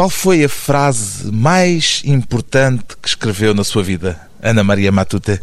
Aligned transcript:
Qual 0.00 0.08
foi 0.08 0.42
a 0.42 0.48
frase 0.48 1.30
mais 1.30 2.00
importante 2.06 2.96
que 3.02 3.06
escreveu 3.06 3.52
na 3.52 3.62
sua 3.62 3.82
vida, 3.82 4.18
Ana 4.40 4.64
María 4.64 4.90
Matute? 4.90 5.42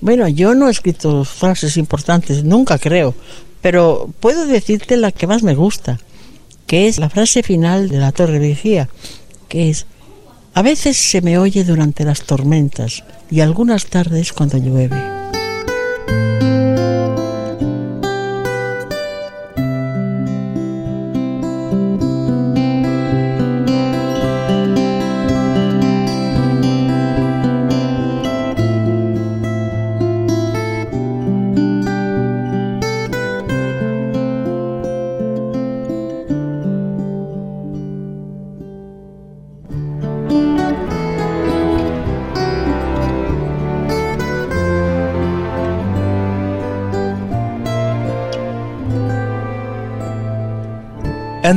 Bueno, 0.00 0.28
yo 0.28 0.54
no 0.54 0.68
he 0.68 0.70
escrito 0.70 1.24
frases 1.24 1.76
importantes, 1.76 2.44
nunca 2.44 2.78
creo, 2.78 3.16
pero 3.60 4.08
puedo 4.20 4.46
decirte 4.46 4.96
la 4.96 5.10
que 5.10 5.26
más 5.26 5.42
me 5.42 5.56
gusta, 5.56 5.98
que 6.68 6.86
es 6.86 6.98
la 6.98 7.10
frase 7.10 7.42
final 7.42 7.88
de 7.88 7.98
la 7.98 8.12
Torre 8.12 8.38
Vigía, 8.38 8.88
que 9.48 9.70
es, 9.70 9.86
a 10.54 10.62
veces 10.62 10.96
se 10.96 11.20
me 11.20 11.38
oye 11.38 11.64
durante 11.64 12.04
las 12.04 12.22
tormentas 12.22 13.02
y 13.28 13.40
algunas 13.40 13.86
tardes 13.86 14.32
cuando 14.32 14.56
llueve. 14.58 15.19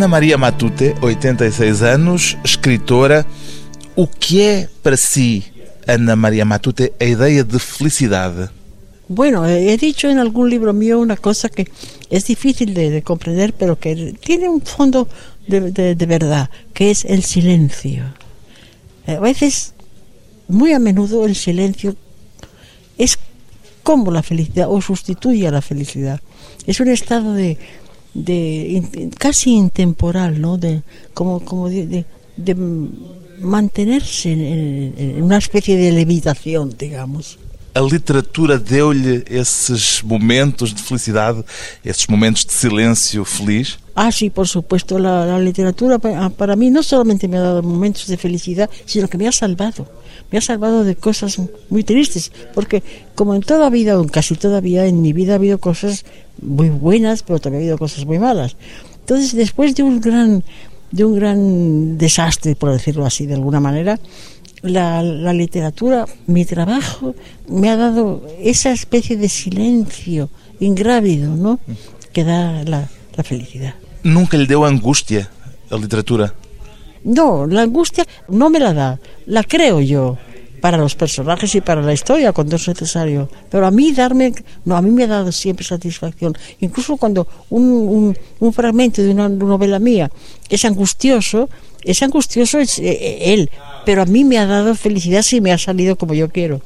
Ana 0.03 0.09
Maria 0.09 0.37
Matute, 0.37 0.95
86 0.99 1.81
anos, 1.81 2.37
escritora. 2.43 3.25
O 3.95 4.05
que 4.05 4.41
é 4.41 4.69
para 4.83 4.97
si, 4.97 5.45
Ana 5.87 6.13
Maria 6.13 6.43
Matute, 6.43 6.91
a 6.99 7.05
ideia 7.05 7.41
de 7.41 7.57
felicidade? 7.57 8.49
Bueno, 9.07 9.45
he 9.47 9.77
dicho 9.77 10.09
en 10.09 10.19
algún 10.19 10.49
libro 10.49 10.73
mío 10.73 10.99
una 10.99 11.15
cosa 11.15 11.47
que 11.47 11.69
es 12.09 12.25
difícil 12.25 12.73
de, 12.73 12.89
de 12.89 13.01
comprender, 13.01 13.53
pero 13.53 13.79
que 13.79 14.13
tiene 14.19 14.49
un 14.49 14.59
fondo 14.59 15.07
de, 15.47 16.05
verdad, 16.05 16.49
que 16.73 16.91
es 16.91 17.05
el 17.05 17.23
silencio. 17.23 18.03
A 19.07 19.21
veces, 19.21 19.73
muy 20.49 20.73
a 20.73 20.79
menudo, 20.79 21.25
el 21.25 21.37
silencio 21.37 21.95
es 22.97 23.17
como 23.83 24.11
la 24.11 24.21
felicidad 24.21 24.67
o 24.69 24.81
sustituye 24.81 25.47
a 25.47 25.51
la 25.51 25.61
felicidad. 25.61 26.19
Es 26.67 26.81
un 26.81 26.89
estado 26.89 27.33
de, 27.33 27.57
de 28.13 29.09
casi 29.17 29.51
intemporal, 29.51 30.39
¿no? 30.39 30.57
De, 30.57 30.83
como, 31.13 31.39
como 31.39 31.69
de, 31.69 32.05
de, 32.37 32.55
mantenerse 33.39 34.31
en, 34.31 34.93
en, 34.97 35.23
uma 35.23 35.37
espécie 35.37 35.75
de 35.75 35.91
levitação, 35.91 36.69
digamos. 36.69 37.37
A 37.75 37.81
literatura 37.81 38.59
deu-lhe 38.59 39.23
esses 39.27 40.03
momentos 40.03 40.75
de 40.75 40.83
felicidade, 40.83 41.43
esses 41.83 42.05
momentos 42.05 42.45
de 42.45 42.53
silêncio 42.53 43.25
feliz? 43.25 43.79
Ah, 43.95 44.11
sí, 44.11 44.29
por 44.29 44.47
supuesto. 44.47 44.99
La, 44.99 45.25
la 45.25 45.39
literatura 45.39 45.97
para, 45.97 46.29
para 46.29 46.55
mí 46.55 46.69
no 46.69 46.83
solamente 46.83 47.27
me 47.27 47.37
ha 47.37 47.41
dado 47.41 47.63
momentos 47.63 48.05
de 48.05 48.15
felicidad, 48.15 48.69
sino 48.85 49.07
que 49.07 49.17
me 49.17 49.27
ha 49.27 49.31
salvado. 49.31 49.87
Me 50.33 50.39
ha 50.39 50.41
salvado 50.41 50.83
de 50.83 50.95
cosas 50.95 51.39
muy 51.69 51.83
tristes, 51.83 52.31
porque 52.55 52.81
como 53.13 53.35
en 53.35 53.41
toda 53.41 53.69
vida, 53.69 53.99
o 53.99 54.01
en 54.01 54.09
casi 54.09 54.33
toda 54.33 54.61
vida, 54.61 54.87
en 54.87 54.99
mi 54.99 55.13
vida 55.13 55.33
ha 55.33 55.35
habido 55.35 55.59
cosas 55.59 56.05
muy 56.41 56.69
buenas, 56.69 57.21
pero 57.21 57.37
también 57.37 57.61
ha 57.61 57.63
habido 57.65 57.77
cosas 57.77 58.03
muy 58.07 58.17
malas. 58.17 58.57
Entonces, 59.01 59.35
después 59.35 59.75
de 59.75 59.83
un 59.83 60.01
gran, 60.01 60.43
de 60.89 61.05
un 61.05 61.13
gran 61.13 61.99
desastre, 61.99 62.55
por 62.55 62.71
decirlo 62.71 63.05
así, 63.05 63.27
de 63.27 63.35
alguna 63.35 63.59
manera, 63.59 63.99
la, 64.63 65.03
la 65.03 65.33
literatura, 65.33 66.07
mi 66.25 66.45
trabajo, 66.45 67.13
me 67.47 67.69
ha 67.69 67.77
dado 67.77 68.25
esa 68.41 68.71
especie 68.71 69.15
de 69.17 69.29
silencio 69.29 70.31
ingrávido, 70.59 71.35
¿no? 71.35 71.59
Que 72.11 72.23
da 72.23 72.63
la, 72.63 72.89
la 73.15 73.23
felicidad. 73.23 73.75
Nunca 74.01 74.35
le 74.35 74.47
dio 74.47 74.65
angustia 74.65 75.29
la 75.69 75.77
literatura? 75.77 76.33
No, 77.03 77.45
la 77.45 77.61
angustia 77.61 78.05
no 78.29 78.49
me 78.49 78.59
la 78.59 78.73
da, 78.73 78.99
la 79.27 79.43
creo 79.43 79.79
yo 79.79 80.17
para 80.63 80.77
los 80.77 80.95
personajes 80.95 81.53
y 81.55 81.59
para 81.59 81.81
la 81.81 81.91
historia 81.91 82.31
cuando 82.31 82.55
es 82.55 82.65
necesario. 82.69 83.27
Pero 83.51 83.67
a 83.67 83.71
mí 83.71 83.91
darme, 83.91 84.33
no, 84.63 84.77
a 84.77 84.81
mí 84.81 84.91
me 84.91 85.03
ha 85.03 85.07
dado 85.07 85.29
siempre 85.33 85.65
satisfacción. 85.65 86.37
Incluso 86.61 86.95
cuando 86.95 87.27
un, 87.49 87.63
un, 87.63 88.17
un 88.39 88.53
fragmento 88.53 89.01
de 89.01 89.09
una 89.09 89.27
novela 89.27 89.77
mía 89.79 90.09
es 90.47 90.63
angustioso, 90.63 91.49
es 91.83 92.01
angustioso 92.01 92.59
es, 92.59 92.79
eh, 92.79 92.83
eh, 92.91 93.33
él, 93.33 93.49
pero 93.85 94.03
a 94.03 94.05
mí 94.05 94.23
me 94.23 94.37
ha 94.37 94.45
dado 94.45 94.73
felicidad 94.73 95.21
si 95.21 95.41
me 95.41 95.51
ha 95.51 95.57
salido 95.57 95.97
como 95.97 96.13
yo 96.13 96.29
quiero. 96.29 96.61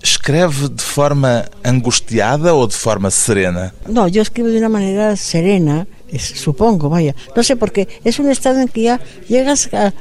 ¿Escribe 0.00 0.48
de 0.70 0.82
forma 0.82 1.44
angustiada 1.62 2.54
o 2.54 2.66
de 2.66 2.72
forma 2.72 3.10
serena? 3.10 3.74
No, 3.86 4.08
yo 4.08 4.22
escribo 4.22 4.48
de 4.48 4.56
una 4.56 4.70
manera 4.70 5.14
serena, 5.16 5.86
es, 6.08 6.22
supongo, 6.22 6.88
vaya. 6.88 7.14
No 7.36 7.42
sé, 7.42 7.56
porque 7.56 7.86
es 8.02 8.18
un 8.18 8.30
estado 8.30 8.60
en 8.60 8.68
que 8.68 8.82
ya 8.82 9.00
llegas 9.28 9.68
a, 9.74 9.92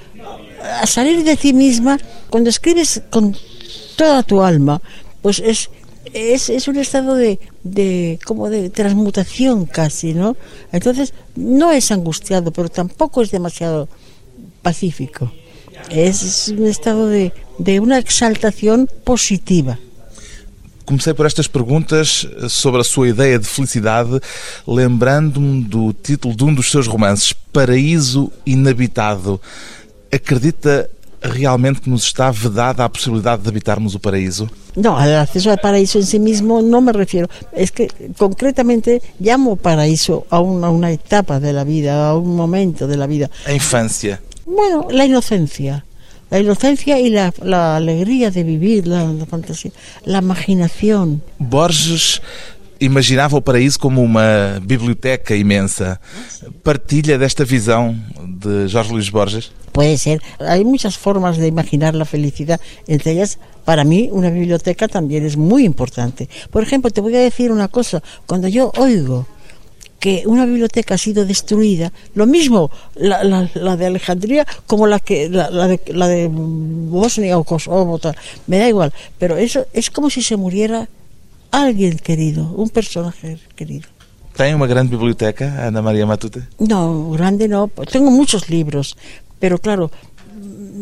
a 0.61 0.85
salir 0.87 1.23
de 1.23 1.35
ti 1.35 1.53
misma, 1.53 1.99
cuando 2.29 2.49
escribes 2.49 3.01
con 3.09 3.35
toda 3.95 4.23
tu 4.23 4.41
alma, 4.41 4.81
pues 5.21 5.39
es, 5.39 5.69
es, 6.13 6.49
es 6.49 6.67
un 6.67 6.77
estado 6.77 7.15
de, 7.15 7.39
de, 7.63 8.19
como 8.25 8.49
de 8.49 8.69
transmutación 8.69 9.65
casi, 9.65 10.13
¿no? 10.13 10.35
Entonces, 10.71 11.13
no 11.35 11.71
es 11.71 11.91
angustiado, 11.91 12.51
pero 12.51 12.69
tampoco 12.69 13.21
es 13.21 13.31
demasiado 13.31 13.89
pacífico. 14.61 15.31
Es 15.89 16.49
un 16.49 16.67
estado 16.67 17.07
de, 17.07 17.33
de 17.57 17.79
una 17.79 17.97
exaltación 17.97 18.87
positiva. 19.03 19.79
Comecei 20.85 21.13
por 21.13 21.27
estas 21.27 21.47
perguntas 21.47 22.27
sobre 22.49 22.81
a 22.81 22.83
sua 22.83 23.09
ideia 23.09 23.37
de 23.37 23.45
felicidade, 23.45 24.19
lembrando-me 24.67 25.61
do 25.61 25.93
título 25.93 26.35
de 26.35 26.43
um 26.43 26.51
dos 26.55 26.71
seus 26.71 26.87
romances, 26.87 27.31
Paraíso 27.53 28.31
Inabitado. 28.43 29.39
Acredita 30.11 30.87
realmente 31.21 31.81
que 31.81 31.89
nos 31.89 32.07
está 32.07 32.31
vedada 32.31 32.85
a 32.85 32.89
possibilidade 32.89 33.43
de 33.43 33.49
habitarmos 33.49 33.95
o 33.95 33.99
paraíso? 33.99 34.49
No, 34.75 34.97
al 34.97 35.15
acceso 35.15 35.51
al 35.51 35.59
paraíso 35.59 35.99
en 35.99 36.05
sí 36.05 36.19
mismo 36.19 36.61
no 36.61 36.81
me 36.81 36.93
refiero. 36.93 37.27
Es 37.51 37.71
que 37.71 37.89
concretamente 38.17 39.01
llamo 39.19 39.55
paraíso 39.55 40.25
a 40.29 40.39
una, 40.39 40.67
a 40.67 40.69
una 40.69 40.91
etapa 40.91 41.39
de 41.39 41.53
la 41.53 41.63
vida, 41.63 42.09
a 42.09 42.17
un 42.17 42.35
momento 42.35 42.87
de 42.87 42.97
la 42.97 43.07
vida. 43.07 43.29
A 43.45 43.53
infancia. 43.53 44.21
Bueno, 44.45 44.87
la 44.91 45.05
inocencia. 45.05 45.85
La 46.29 46.39
inocencia 46.39 46.99
y 46.99 47.09
la, 47.09 47.33
la 47.41 47.75
alegría 47.75 48.29
de 48.29 48.43
vivir, 48.43 48.85
la, 48.85 49.03
la 49.03 49.25
fantasía, 49.25 49.71
la 50.05 50.19
imaginación. 50.19 51.23
Borges 51.39 52.21
imaginava 52.79 53.37
o 53.37 53.41
paraíso 53.41 53.79
como 53.79 54.01
uma 54.01 54.59
biblioteca 54.61 55.35
imensa. 55.35 55.99
Partilha 56.63 57.17
desta 57.17 57.43
visão 57.43 57.95
de 58.25 58.67
Jorge 58.67 58.93
Luís 58.93 59.09
Borges? 59.09 59.51
Puede 59.71 59.97
ser. 59.97 60.21
Hay 60.39 60.63
muchas 60.63 60.95
formas 60.95 61.37
de 61.37 61.47
imaginar 61.47 61.95
la 61.95 62.05
felicidad. 62.05 62.59
Entre 62.87 63.11
ellas, 63.11 63.37
para 63.65 63.83
mí, 63.83 64.09
una 64.11 64.29
biblioteca 64.29 64.87
también 64.87 65.25
es 65.25 65.37
muy 65.37 65.63
importante. 65.63 66.27
Por 66.51 66.63
ejemplo, 66.63 66.89
te 66.91 67.01
voy 67.01 67.15
a 67.15 67.19
decir 67.19 67.51
una 67.51 67.67
cosa. 67.67 68.01
Cuando 68.25 68.47
yo 68.47 68.71
oigo 68.77 69.27
que 69.99 70.23
una 70.25 70.45
biblioteca 70.45 70.95
ha 70.95 70.97
sido 70.97 71.25
destruida, 71.25 71.91
lo 72.15 72.25
mismo 72.25 72.71
la, 72.95 73.21
de 73.75 73.85
Alejandría 73.85 74.47
como 74.65 74.87
la 74.87 74.99
que 74.99 75.29
la, 75.29 75.67
de, 75.67 76.29
Bosnia 76.31 77.37
o 77.37 77.43
Kosovo, 77.43 77.99
me 78.47 78.57
da 78.59 78.67
igual, 78.69 78.93
pero 79.17 79.37
eso 79.37 79.65
es 79.73 79.89
como 79.89 80.09
si 80.09 80.21
se 80.21 80.37
muriera 80.37 80.87
alguien 81.51 81.97
querido, 81.97 82.51
un 82.55 82.69
personaje 82.69 83.39
querido. 83.55 83.87
¿Tiene 84.35 84.55
una 84.55 84.67
gran 84.67 84.89
biblioteca, 84.89 85.67
Ana 85.67 85.81
María 85.81 86.05
Matute? 86.05 86.43
No, 86.59 87.11
grande 87.11 87.47
no. 87.47 87.69
Tengo 87.91 88.09
muchos 88.09 88.49
libros, 88.49 88.95
pero 89.39 89.57
claro, 89.57 89.91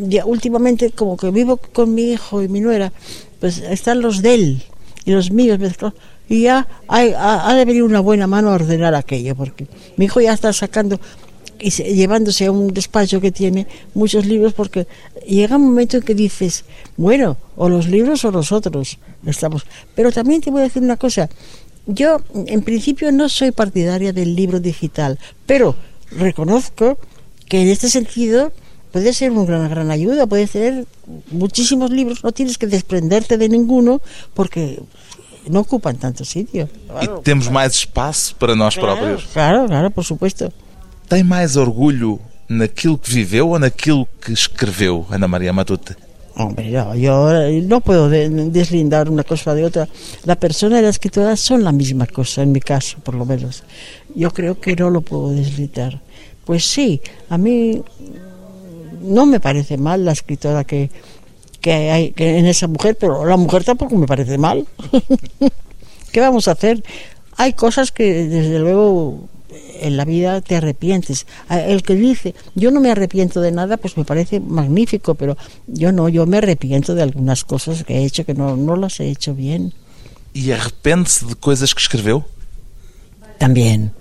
ya 0.07 0.25
últimamente 0.25 0.91
como 0.91 1.17
que 1.17 1.31
vivo 1.31 1.57
con 1.57 1.93
mi 1.93 2.11
hijo 2.11 2.43
y 2.43 2.47
mi 2.47 2.59
nuera, 2.59 2.91
pues 3.39 3.59
están 3.59 4.01
los 4.01 4.21
de 4.21 4.33
él 4.35 4.63
y 5.05 5.11
los 5.11 5.31
míos 5.31 5.59
mezclados. 5.59 5.97
Y 6.29 6.43
ya 6.43 6.67
hay, 6.87 7.13
ha, 7.13 7.49
ha, 7.49 7.55
de 7.55 7.65
venir 7.65 7.83
una 7.83 8.01
buena 8.01 8.27
mano 8.27 8.51
a 8.51 8.55
ordenar 8.55 8.93
aquello, 8.93 9.35
porque 9.35 9.65
mi 9.95 10.05
hijo 10.05 10.19
ya 10.19 10.33
está 10.33 10.51
sacando 10.51 10.99
y 11.59 11.71
se, 11.71 11.83
llevándose 11.83 12.45
a 12.45 12.51
un 12.51 12.73
despacho 12.73 13.21
que 13.21 13.31
tiene 13.31 13.67
muchos 13.93 14.25
libros, 14.25 14.53
porque 14.53 14.87
llega 15.25 15.55
un 15.55 15.65
momento 15.65 15.97
en 15.97 16.03
que 16.03 16.15
dices, 16.15 16.65
bueno, 16.97 17.37
o 17.55 17.69
los 17.69 17.87
libros 17.87 18.23
o 18.25 18.31
nosotros 18.31 18.97
estamos. 19.25 19.65
Pero 19.95 20.11
también 20.11 20.41
te 20.41 20.51
voy 20.51 20.61
a 20.61 20.63
decir 20.65 20.83
una 20.83 20.97
cosa, 20.97 21.29
yo 21.85 22.21
en 22.33 22.61
principio 22.61 23.11
no 23.11 23.29
soy 23.29 23.51
partidaria 23.51 24.13
del 24.13 24.35
libro 24.35 24.59
digital, 24.59 25.17
pero 25.45 25.75
reconozco 26.11 26.97
que 27.47 27.61
en 27.61 27.69
este 27.69 27.89
sentido 27.89 28.51
puede 28.91 29.13
ser 29.13 29.31
una 29.31 29.45
gran, 29.45 29.69
gran 29.69 29.91
ayuda, 29.91 30.27
puede 30.27 30.47
ser 30.47 30.85
muchísimos 31.31 31.91
libros, 31.91 32.23
no 32.23 32.31
tienes 32.31 32.57
que 32.57 32.67
desprenderte 32.67 33.37
de 33.37 33.49
ninguno 33.49 34.01
porque 34.33 34.79
no 35.49 35.61
ocupan 35.61 35.97
tanto 35.97 36.25
sitio. 36.25 36.67
Claro, 36.87 37.19
e 37.19 37.23
temos 37.23 37.47
mais 37.47 37.73
espaço 37.73 38.35
para 38.35 38.55
nós 38.55 38.75
claro, 38.75 38.97
próprios. 38.97 39.29
Claro, 39.31 39.67
claro, 39.67 39.91
por 39.91 40.03
supuesto. 40.03 40.51
Tem 41.09 41.23
mais 41.23 41.55
orgulho 41.55 42.19
naquilo 42.49 42.97
que 42.97 43.09
viveu 43.11 43.49
ou 43.49 43.59
naquilo 43.59 44.07
que 44.21 44.31
escreveu, 44.31 45.05
Ana 45.09 45.27
Maria 45.27 45.53
Matute? 45.53 45.95
Hombre, 46.35 46.69
yo, 46.69 46.93
yo 46.95 47.29
no 47.63 47.81
puedo 47.81 48.09
de- 48.09 48.29
deslindar 48.29 49.09
una 49.09 49.23
cosa 49.23 49.55
de 49.55 49.65
otra. 49.65 49.87
La 50.25 50.35
persona 50.35 50.79
y 50.79 50.83
la 50.83 50.89
escritora 50.89 51.35
son 51.35 51.63
la 51.63 51.71
misma 51.71 52.05
cosa, 52.05 52.43
en 52.43 52.51
mi 52.51 52.59
caso, 52.59 52.97
por 53.03 53.15
lo 53.15 53.25
menos. 53.25 53.63
Yo 54.13 54.31
creo 54.31 54.59
que 54.59 54.75
no 54.75 54.89
lo 54.91 55.01
puedo 55.01 55.29
deslindar. 55.31 55.99
Pues 56.45 56.63
sí, 56.65 57.01
a 57.29 57.37
mí 57.39 57.81
no 59.01 59.25
me 59.25 59.39
parece 59.39 59.77
mal 59.77 60.05
la 60.05 60.11
escritora 60.11 60.63
que, 60.63 60.91
que 61.59 61.71
hay 61.91 62.11
que 62.11 62.37
en 62.37 62.45
esa 62.45 62.67
mujer, 62.67 62.95
pero 62.99 63.25
la 63.25 63.35
mujer 63.37 63.63
tampoco 63.63 63.95
me 63.95 64.05
parece 64.05 64.37
mal. 64.37 64.65
¿Qué 66.11 66.19
vamos 66.19 66.47
a 66.47 66.51
hacer? 66.51 66.83
Hay 67.35 67.53
cosas 67.53 67.91
que 67.91 68.27
desde 68.27 68.59
luego 68.59 69.27
en 69.81 69.97
la 69.97 70.05
vida 70.05 70.41
te 70.41 70.55
arrepientes. 70.55 71.25
A- 71.49 71.59
El 71.61 71.83
que 71.83 71.95
dice, 71.95 72.33
yo 72.55 72.71
no 72.71 72.79
me 72.79 72.91
arrepiento 72.91 73.41
de 73.41 73.51
nada, 73.51 73.77
pues 73.77 73.97
me 73.97 74.05
parece 74.05 74.39
magnífico, 74.39 75.15
pero 75.15 75.37
yo 75.67 75.91
no, 75.91 76.09
yo 76.09 76.25
me 76.25 76.37
arrepiento 76.37 76.95
de 76.95 77.03
algunas 77.03 77.43
cosas 77.43 77.83
que 77.83 77.97
he 77.99 78.05
hecho 78.05 78.25
que 78.25 78.33
no, 78.33 78.55
no 78.55 78.75
las 78.75 78.99
he 78.99 79.09
hecho 79.09 79.33
bien. 79.35 79.73
E 80.33 80.53
arrepende-se 80.53 81.25
de 81.25 81.35
coisas 81.35 81.73
que 81.73 81.81
escreveu? 81.81 82.23
También, 83.37 83.91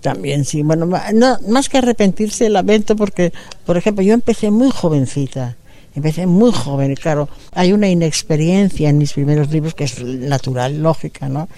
también, 0.00 0.44
sí. 0.44 0.62
Bueno, 0.62 0.86
no, 0.86 1.38
más 1.48 1.68
que 1.68 1.78
arrepentirse, 1.78 2.48
lamento 2.48 2.96
porque, 2.96 3.32
por 3.66 3.76
ejemplo, 3.76 4.02
yo 4.02 4.14
empecé 4.14 4.50
muy 4.50 4.70
jovencita. 4.70 5.56
Empecé 5.92 6.26
muy 6.26 6.52
joven, 6.52 6.92
y 6.92 6.94
claro, 6.94 7.28
hay 7.50 7.72
una 7.72 7.88
inexperiencia 7.88 8.88
en 8.88 8.98
mis 8.98 9.12
primeros 9.12 9.50
libros 9.50 9.74
que 9.74 9.82
es 9.84 10.00
natural, 10.00 10.80
lógica, 10.80 11.28
¿no? 11.28 11.48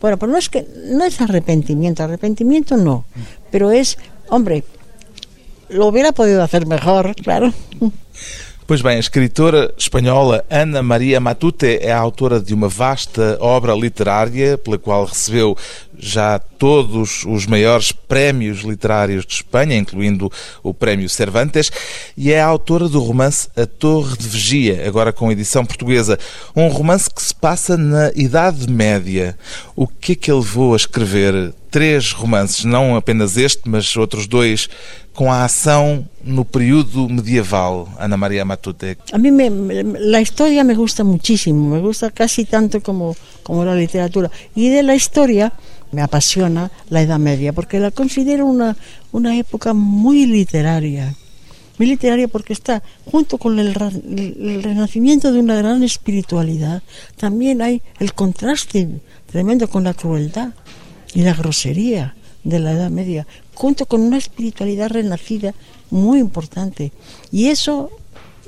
Bueno, 0.00 0.16
pero 0.16 0.30
no 0.30 0.38
es 0.38 0.48
que 0.48 0.66
no 0.86 1.04
es 1.04 1.20
arrepentimiento, 1.20 2.04
arrepentimiento 2.04 2.76
no, 2.76 3.04
pero 3.50 3.70
es, 3.72 3.98
hombre, 4.28 4.64
lo 5.68 5.86
hubiera 5.86 6.12
podido 6.12 6.42
hacer 6.42 6.66
mejor, 6.66 7.14
claro. 7.16 7.52
Pois 8.68 8.82
bem, 8.82 8.96
a 8.96 9.00
escritora 9.00 9.72
espanhola 9.78 10.44
Ana 10.50 10.82
Maria 10.82 11.18
Matute 11.18 11.78
é 11.80 11.90
autora 11.90 12.38
de 12.38 12.52
uma 12.52 12.68
vasta 12.68 13.38
obra 13.40 13.72
literária 13.72 14.58
pela 14.58 14.76
qual 14.76 15.06
recebeu 15.06 15.56
já 15.98 16.38
todos 16.38 17.24
os 17.24 17.46
maiores 17.46 17.92
prémios 17.92 18.58
literários 18.58 19.24
de 19.24 19.32
Espanha, 19.32 19.74
incluindo 19.74 20.30
o 20.62 20.74
Prémio 20.74 21.08
Cervantes, 21.08 21.72
e 22.14 22.30
é 22.30 22.42
autora 22.42 22.90
do 22.90 23.00
romance 23.00 23.48
A 23.56 23.64
Torre 23.64 24.18
de 24.18 24.28
Vigia, 24.28 24.86
agora 24.86 25.14
com 25.14 25.32
edição 25.32 25.64
portuguesa. 25.64 26.18
Um 26.54 26.68
romance 26.68 27.08
que 27.08 27.22
se 27.22 27.34
passa 27.34 27.74
na 27.76 28.12
Idade 28.14 28.70
Média. 28.70 29.36
O 29.74 29.86
que 29.86 30.12
é 30.12 30.14
que 30.14 30.32
levou 30.32 30.74
a 30.74 30.76
escrever 30.76 31.54
três 31.70 32.12
romances, 32.12 32.64
não 32.64 32.96
apenas 32.96 33.36
este, 33.36 33.62
mas 33.66 33.96
outros 33.96 34.26
dois, 34.26 34.68
com 35.18 35.32
a 35.32 35.44
ação 35.44 36.06
no 36.22 36.44
período 36.44 37.08
medieval, 37.08 37.88
Ana 37.98 38.16
Maria 38.16 38.44
Matute? 38.44 38.96
A 39.10 39.18
mí 39.18 39.32
me, 39.32 39.50
la 39.98 40.20
historia 40.20 40.62
me 40.62 40.76
gusta 40.76 41.02
muchísimo, 41.02 41.74
me 41.74 41.80
gusta 41.80 42.12
casi 42.12 42.44
tanto 42.44 42.80
como, 42.80 43.16
como 43.42 43.64
la 43.64 43.74
literatura. 43.74 44.30
Y 44.54 44.68
de 44.68 44.84
la 44.84 44.94
historia 44.94 45.52
me 45.90 46.02
apasiona 46.02 46.70
la 46.88 47.02
Edad 47.02 47.18
Media, 47.18 47.52
porque 47.52 47.80
la 47.80 47.90
considero 47.90 48.46
una, 48.46 48.76
época 49.36 49.74
muy 49.74 50.24
literaria. 50.24 51.16
Muy 51.78 51.88
literaria 51.88 52.28
porque 52.28 52.52
está 52.52 52.84
junto 53.10 53.38
con 53.38 53.58
el 53.58 53.74
renacimiento 53.74 55.32
de 55.32 55.40
una 55.40 55.56
gran 55.56 55.82
espiritualidad. 55.82 56.80
También 57.16 57.60
hay 57.60 57.82
el 57.98 58.14
contraste 58.14 58.88
tremendo 59.26 59.68
con 59.68 59.82
la 59.82 59.94
crueldad 59.94 60.50
y 61.12 61.22
la 61.22 61.34
grosería 61.34 62.14
de 62.44 62.60
la 62.60 62.72
Edad 62.72 62.90
Media, 62.90 63.26
junto 63.58 63.86
con 63.86 64.00
una 64.00 64.18
espiritualidad 64.18 64.90
renacida 64.90 65.52
muy 65.90 66.20
importante. 66.20 66.92
Y 67.32 67.40
eso 67.48 67.90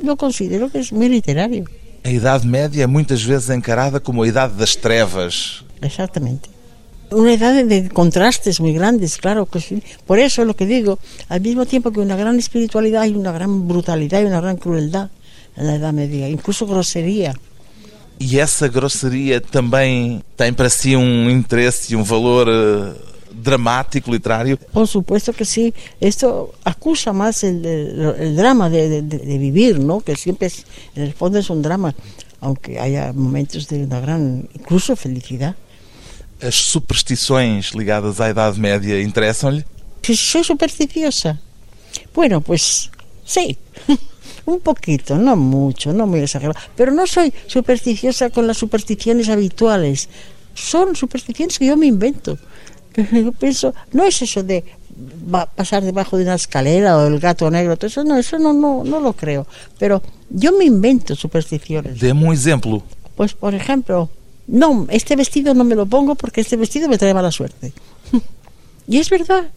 yo 0.03 0.17
considero 0.17 0.71
que 0.71 0.79
es 0.79 0.93
muy 0.93 1.09
literario, 1.09 1.65
A 2.03 2.09
Idade 2.09 2.47
Média 2.47 2.85
é 2.85 2.87
muitas 2.87 3.23
vezes 3.23 3.51
encarada 3.51 4.01
como 4.01 4.23
a 4.23 4.29
Idade 4.29 4.55
das 4.55 4.75
Trevas. 4.75 5.63
exactamente. 5.83 6.49
Una 7.13 7.33
edad 7.35 7.53
de, 7.65 7.91
contrastes 7.91 8.61
muy 8.61 8.73
grandes, 8.73 9.19
claro 9.19 9.45
que 9.45 9.61
sí. 9.61 9.83
Por 10.07 10.19
eso 10.19 10.45
lo 10.45 10.55
que 10.55 10.65
digo, 10.65 10.99
al 11.29 11.41
mismo 11.41 11.67
tiempo 11.67 11.91
que 11.91 12.01
una 12.01 12.17
gran 12.17 12.39
espiritualidad 12.39 13.03
hay 13.03 13.15
una 13.15 13.33
gran 13.33 13.67
brutalidad 13.67 14.23
y 14.23 14.27
una 14.27 14.41
gran 14.41 14.57
crueldad 14.57 15.11
en 15.57 15.67
la 15.67 15.75
Edad 15.75 15.93
Media, 15.93 16.29
incluso 16.29 16.67
grosería. 16.67 17.35
E 18.21 18.39
essa 18.39 18.69
grosseria 18.69 19.41
também 19.41 20.23
tem 20.37 20.53
para 20.53 20.69
si 20.69 20.95
um 20.95 21.29
interesse 21.31 21.93
e 21.93 21.97
um 21.97 22.05
valor 22.05 22.47
eh, 22.49 22.95
dramático, 23.43 24.11
literário. 24.13 24.57
Por 24.73 24.87
supuesto 24.87 25.33
que 25.33 25.45
sí, 25.45 25.73
esto 26.01 26.53
acusa 26.65 27.13
más 27.13 27.43
el, 27.45 27.65
el- 27.65 28.15
el 28.19 28.37
drama 28.37 28.69
de, 28.71 28.89
de- 28.89 29.03
de- 29.03 29.39
vivir, 29.39 29.79
¿no? 29.81 30.01
Que 30.01 30.17
siempre 30.17 30.49
es, 30.49 30.65
en 30.95 31.03
el 31.05 31.13
fondo 31.15 31.39
es 31.39 31.51
un 31.51 31.63
drama, 31.63 31.95
aunque 32.41 32.79
haya 32.79 33.13
momentos 33.13 33.69
de 33.69 33.85
una 33.85 34.01
gran, 34.01 34.49
incluso 34.55 34.95
felicidad. 34.97 35.55
As 36.43 36.55
superstições 36.55 37.73
ligadas 37.75 38.19
à 38.21 38.31
Idade 38.31 38.59
Média 38.59 39.01
interessam-lhe? 39.03 39.65
Soy 40.03 40.43
supersticiosa, 40.43 41.39
bueno, 42.15 42.41
pues 42.41 42.91
sí, 43.27 43.59
un 44.47 44.59
poquito, 44.61 45.19
no 45.19 45.37
mucho, 45.37 45.93
no 45.93 46.07
muy 46.07 46.21
exagerado, 46.21 46.59
pero 46.75 46.93
no 46.93 47.07
soy 47.07 47.33
supersticiosa 47.47 48.31
con 48.31 48.47
las 48.47 48.57
supersticiones 48.57 49.29
habituales, 49.29 50.09
son 50.55 50.97
supersticiones 50.97 51.59
que 51.59 51.67
yo 51.67 51.77
me 51.77 51.87
invento. 51.87 52.39
Yo 53.13 53.33
pienso, 53.33 53.75
no 53.93 54.05
es 54.05 54.23
eso 54.23 54.43
de 54.43 54.65
pasar 55.57 55.83
debajo 55.83 56.17
de 56.17 56.25
una 56.25 56.35
escalera 56.35 56.99
o 56.99 57.07
el 57.07 57.19
gato 57.21 57.51
negro, 57.51 57.77
todo 57.77 57.87
eso 57.87 58.05
no, 58.05 58.17
eso 58.17 58.39
no, 58.39 58.53
no, 58.53 58.85
no 58.85 59.01
lo 59.01 59.13
creo, 59.15 59.47
pero 59.79 60.03
yo 60.29 60.53
me 60.53 60.65
invento 60.65 61.15
supersticiones. 61.15 62.01
Dê-me 62.01 62.25
um 62.25 62.33
exemplo. 62.33 62.83
Pues, 63.17 63.35
por 63.35 63.55
ejemplo, 63.55 64.11
no, 64.47 64.87
este 64.91 65.17
vestido 65.17 65.55
no 65.55 65.65
me 65.65 65.75
lo 65.75 65.87
pongo 65.87 66.15
porque 66.15 66.41
este 66.41 66.57
vestido 66.57 66.89
me 66.89 66.99
trae 66.99 67.15
mala 67.15 67.31
suerte. 67.31 67.73
y 68.89 68.99
es 68.99 69.09
verdad. 69.11 69.51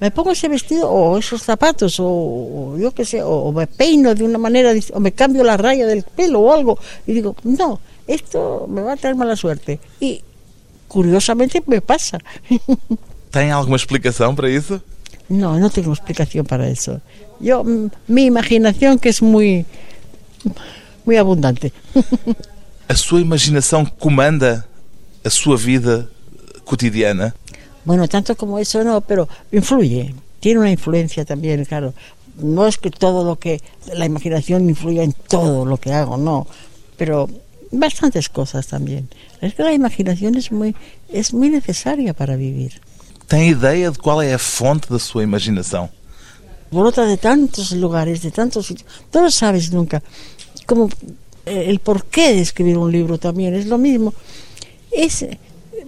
Me 0.00 0.10
pongo 0.10 0.32
ese 0.32 0.48
vestido 0.48 0.90
o 0.90 1.16
esos 1.16 1.42
zapatos 1.42 2.00
o, 2.00 2.06
o 2.06 2.76
yo 2.78 2.90
qué 2.90 3.04
sé, 3.04 3.22
o, 3.22 3.30
o 3.30 3.52
me 3.52 3.66
peino 3.66 4.14
de 4.14 4.24
una 4.24 4.38
manera 4.38 4.72
o 4.92 5.00
me 5.00 5.12
cambio 5.12 5.44
la 5.44 5.56
raya 5.56 5.86
del 5.86 6.02
pelo 6.02 6.40
o 6.40 6.52
algo 6.52 6.78
y 7.06 7.12
digo, 7.12 7.36
no, 7.44 7.80
esto 8.06 8.66
me 8.68 8.82
va 8.82 8.94
a 8.94 8.96
traer 8.96 9.14
mala 9.14 9.36
suerte. 9.36 9.78
Y 10.00 10.22
curiosamente 10.94 11.60
me 11.66 11.80
pasa. 11.80 12.20
Tem 13.32 13.50
alguma 13.50 13.76
explicação 13.76 14.32
para 14.32 14.48
isso? 14.48 14.80
no, 15.28 15.58
no 15.58 15.70
tengo 15.70 15.92
explicación 15.92 16.46
para 16.46 16.68
eso. 16.68 17.00
Yo, 17.40 17.64
mi 18.06 18.26
imaginación 18.26 19.00
que 19.00 19.08
es 19.08 19.22
muy, 19.22 19.66
muy 21.04 21.16
abundante. 21.16 21.72
A 22.86 22.94
sua 22.94 23.20
imaginação 23.20 23.84
comanda 23.98 24.68
a 25.24 25.30
sua 25.30 25.56
vida 25.56 26.06
cotidiana? 26.64 27.34
Bueno, 27.84 28.06
tanto 28.06 28.36
como 28.36 28.58
eso 28.58 28.84
no, 28.84 29.00
pero 29.00 29.28
influye, 29.50 30.14
tiene 30.38 30.60
una 30.60 30.70
influencia 30.70 31.24
también, 31.24 31.64
claro. 31.64 31.92
No 32.36 32.66
es 32.66 32.78
que 32.78 32.90
todo 32.90 33.24
lo 33.24 33.36
que 33.36 33.60
la 33.94 34.06
imaginación 34.06 34.68
influya 34.68 35.02
en 35.02 35.12
todo 35.12 35.64
lo 35.64 35.76
que 35.78 35.92
hago, 35.92 36.16
no, 36.16 36.46
pero 36.96 37.28
bastantes 37.78 38.28
cosas 38.28 38.66
también. 38.66 39.08
Es 39.40 39.54
que 39.54 39.62
la 39.62 39.72
imaginación 39.72 40.34
es 40.36 40.50
muy 40.50 40.74
es 41.08 41.32
muy 41.32 41.50
necesaria 41.50 42.14
para 42.14 42.36
vivir. 42.36 42.80
Tem 43.28 43.48
ideia 43.48 43.90
de 43.90 43.98
qual 43.98 44.20
é 44.22 44.34
a 44.34 44.38
fonte 44.38 44.88
da 44.88 44.98
sua 44.98 45.22
imaginação? 45.22 45.88
Brota 46.70 47.06
de 47.06 47.16
tantos 47.16 47.72
lugares, 47.72 48.20
de 48.20 48.30
tantos 48.30 48.66
sitios. 48.66 48.86
No 49.12 49.22
lo 49.22 49.30
sabes 49.30 49.70
nunca. 49.70 50.02
Como 50.66 50.88
eh, 51.46 51.66
el 51.68 51.78
porqué 51.78 52.34
de 52.34 52.40
escribir 52.40 52.76
un 52.76 52.90
libro 52.90 53.18
también 53.18 53.54
es 53.54 53.66
lo 53.66 53.78
mismo. 53.78 54.12
Es 54.90 55.26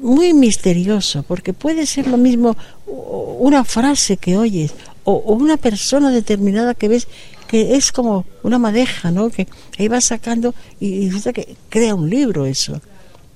muy 0.00 0.33
misterioso, 0.35 1.23
porque 1.23 1.52
puede 1.52 1.87
ser 1.87 2.07
lo 2.07 2.16
mismo 2.16 2.57
una 2.87 3.64
frase 3.64 4.16
que 4.16 4.37
oyes 4.37 4.73
o, 5.05 5.12
o 5.12 5.33
una 5.35 5.57
persona 5.57 6.11
determinada 6.11 6.75
que 6.75 6.88
ves 6.88 7.09
que 7.47 7.76
es 7.76 7.93
como 7.93 8.25
una 8.43 8.59
madeja, 8.59 9.11
¿no? 9.11 9.31
Que 9.31 9.47
ahí 9.79 9.88
vas 9.88 10.05
sacando 10.05 10.55
y, 10.81 11.09
resulta 11.09 11.33
que 11.33 11.57
crea 11.69 11.95
un 11.95 12.09
libro 12.09 12.47
eso. 12.47 12.81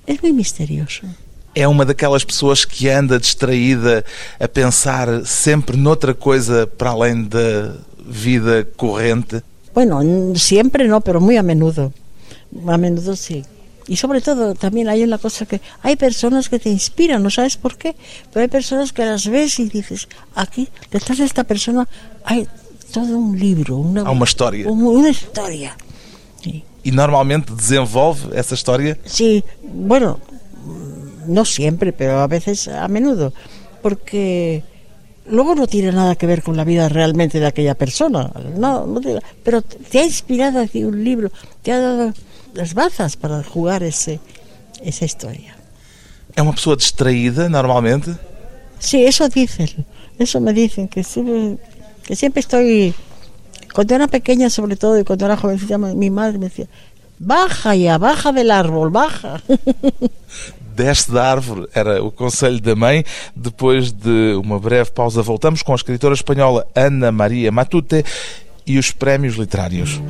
Es 0.06 0.22
muy 0.22 0.32
misterioso. 0.32 1.02
É 1.54 1.66
uma 1.66 1.84
daquelas 1.84 2.24
pessoas 2.24 2.64
que 2.64 2.88
anda 2.88 3.18
distraída 3.18 4.04
a 4.38 4.46
pensar 4.46 5.26
sempre 5.26 5.76
noutra 5.76 6.14
coisa 6.14 6.64
para 6.66 6.90
além 6.90 7.24
da 7.24 7.74
vida 8.06 8.66
corrente? 8.76 9.42
Bueno, 9.74 10.00
siempre 10.36 10.86
no, 10.86 11.00
pero 11.00 11.20
muy 11.20 11.36
a 11.36 11.42
menudo. 11.42 11.92
A 12.66 12.78
menudo 12.78 13.16
sí. 13.16 13.44
Y 13.86 13.96
sobre 13.96 14.20
todo 14.20 14.54
también 14.54 14.88
hay 14.88 15.02
una 15.02 15.18
cosa 15.18 15.46
que 15.46 15.60
hay 15.82 15.96
personas 15.96 16.48
que 16.48 16.58
te 16.58 16.70
inspiran, 16.70 17.22
no 17.22 17.30
sabes 17.30 17.56
por 17.56 17.76
qué, 17.76 17.96
pero 18.32 18.42
hay 18.42 18.48
personas 18.48 18.92
que 18.92 19.04
las 19.04 19.26
ves 19.26 19.58
y 19.58 19.68
dices, 19.68 20.08
aquí, 20.34 20.68
detrás 20.92 21.18
de 21.18 21.24
esta 21.24 21.42
persona 21.42 21.88
hay 22.24 22.46
todo 22.90 23.16
un 23.18 23.38
libro, 23.38 23.76
una, 23.76 24.02
Há 24.02 24.10
uma 24.10 24.24
história. 24.24 24.68
un- 24.68 24.82
una 24.82 25.10
historia. 25.10 25.76
Sí. 26.42 26.64
E 26.84 26.90
normalmente 26.90 27.52
desenvolve 27.54 28.36
essa 28.38 28.54
história? 28.54 28.96
Sí, 29.04 29.44
bueno, 29.62 30.18
no 31.26 31.44
siempre, 31.44 31.92
pero 31.92 32.20
a 32.20 32.26
veces 32.26 32.68
a 32.68 32.88
menudo, 32.88 33.32
porque 33.82 34.62
luego 35.26 35.54
no 35.54 35.66
tiene 35.66 35.92
nada 35.92 36.16
que 36.16 36.26
ver 36.26 36.42
con 36.42 36.56
la 36.56 36.64
vida 36.64 36.88
realmente 36.88 37.38
de 37.40 37.46
aquella 37.46 37.74
persona, 37.74 38.30
no, 38.56 38.86
no 38.86 39.00
tiene- 39.00 39.20
pero 39.44 39.62
te 39.62 39.98
ha 40.00 40.04
inspirado 40.04 40.58
a 40.58 40.62
decir 40.62 40.86
un 40.86 41.02
libro, 41.04 41.30
te 41.62 41.72
ha 41.72 41.78
dado 41.80 42.12
las 42.54 42.74
bazas 42.74 43.16
para 43.16 43.42
jugar 43.44 43.82
ese, 43.82 44.18
esa 44.82 45.04
historia. 45.04 45.54
É 46.36 46.42
uma 46.42 46.52
pessoa 46.54 46.76
distraída, 46.76 47.48
normalmente? 47.48 48.16
Sí, 48.78 49.04
eso 49.04 49.28
dicen, 49.28 49.84
eso 50.18 50.40
me 50.40 50.52
dicen, 50.54 50.88
que 50.88 51.02
siempre, 51.04 51.58
que 52.10 52.16
siempre 52.16 52.40
estoy, 52.40 52.92
cuando 53.72 53.94
era 53.94 54.08
pequeña 54.08 54.50
sobre 54.50 54.74
todo 54.74 54.98
y 54.98 55.04
cuando 55.04 55.26
era 55.26 55.36
jovencita, 55.36 55.78
mi 55.78 56.10
madre 56.10 56.38
me 56.38 56.46
decía, 56.46 56.66
baja 57.20 57.76
ya, 57.76 57.98
baja 57.98 58.32
del 58.32 58.50
árbol, 58.50 58.90
baja. 58.90 59.40
Desce 60.74 61.12
da 61.12 61.30
árvore, 61.30 61.68
era 61.72 62.02
o 62.02 62.10
conselho 62.10 62.60
da 62.60 62.74
mãe. 62.74 63.04
Depois 63.36 63.92
de 63.92 64.34
uma 64.42 64.58
breve 64.58 64.90
pausa, 64.90 65.22
voltamos 65.22 65.62
com 65.62 65.70
a 65.70 65.76
escritora 65.76 66.12
espanhola 66.12 66.66
Ana 66.74 67.12
Maria 67.12 67.52
Matute 67.52 68.04
e 68.66 68.76
os 68.76 68.90
prémios 68.90 69.36
literários. 69.36 70.00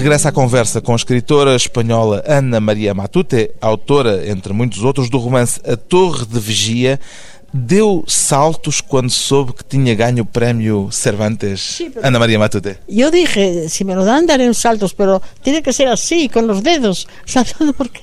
De 0.00 0.04
regresso 0.04 0.28
à 0.28 0.32
conversa 0.32 0.80
com 0.80 0.94
a 0.94 0.96
escritora 0.96 1.54
espanhola 1.54 2.24
Ana 2.26 2.58
Maria 2.58 2.94
Matute, 2.94 3.50
autora, 3.60 4.26
entre 4.30 4.50
muitos 4.54 4.82
outros, 4.82 5.10
do 5.10 5.18
romance 5.18 5.60
A 5.62 5.76
Torre 5.76 6.24
de 6.24 6.40
Vigia, 6.40 6.98
deu 7.52 8.02
saltos 8.06 8.80
quando 8.80 9.10
soube 9.10 9.52
que 9.52 9.62
tinha 9.62 9.94
ganho 9.94 10.22
o 10.22 10.26
prémio 10.26 10.88
Cervantes. 10.90 11.60
Sí, 11.60 11.92
Ana 12.02 12.18
Maria 12.18 12.38
Matute. 12.38 12.78
Yo 12.88 13.10
dije, 13.10 13.68
si 13.68 13.84
me 13.84 13.94
lo 13.94 14.02
dan, 14.06 14.24
daré 14.24 14.48
un 14.48 14.54
saltos, 14.54 14.94
pero 14.94 15.20
tiene 15.42 15.62
que 15.62 15.70
ser 15.70 15.88
así, 15.88 16.30
con 16.30 16.46
los 16.46 16.62
dedos, 16.62 17.06
saltando 17.26 17.74
porque 17.74 18.00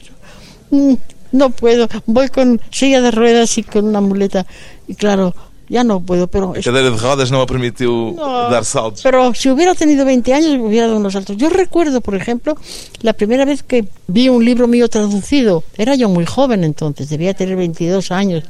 no, 0.69 0.77
Mm, 0.77 0.97
no 1.31 1.49
puedo. 1.49 1.87
Voy 2.05 2.29
con 2.29 2.61
silla 2.69 3.01
de 3.01 3.09
ruedas 3.09 3.57
y 3.57 3.63
con 3.63 3.85
una 3.85 4.01
muleta. 4.01 4.45
Y 4.87 4.93
claro, 4.93 5.33
ya 5.69 5.83
no 5.83 5.99
puedo, 5.99 6.27
pero... 6.27 6.51
A 6.51 6.61
cadeira 6.61 6.91
de 6.91 6.97
rodas 6.97 7.29
não 7.29 7.41
a 7.41 7.45
permitiu 7.45 8.13
No, 8.15 8.49
dar 8.49 8.63
saltos. 8.63 9.01
Pero 9.03 9.33
si 9.33 9.49
hubiera 9.49 9.75
tenido 9.75 10.05
20 10.05 10.33
años, 10.33 10.51
me 10.51 10.65
hubiera 10.67 10.87
dado 10.87 10.99
unos 10.99 11.13
saltos. 11.13 11.35
Yo 11.37 11.49
recuerdo, 11.49 12.01
por 12.01 12.15
ejemplo, 12.15 12.55
la 13.01 13.13
primera 13.13 13.45
vez 13.45 13.63
que 13.63 13.85
vi 14.07 14.29
un 14.29 14.43
libro 14.43 14.67
mío 14.67 14.87
traducido. 14.87 15.63
Era 15.77 15.95
yo 15.95 16.09
muy 16.09 16.25
joven 16.25 16.63
entonces, 16.63 17.09
debía 17.09 17.33
tener 17.33 17.55
22 17.55 18.11
años. 18.11 18.43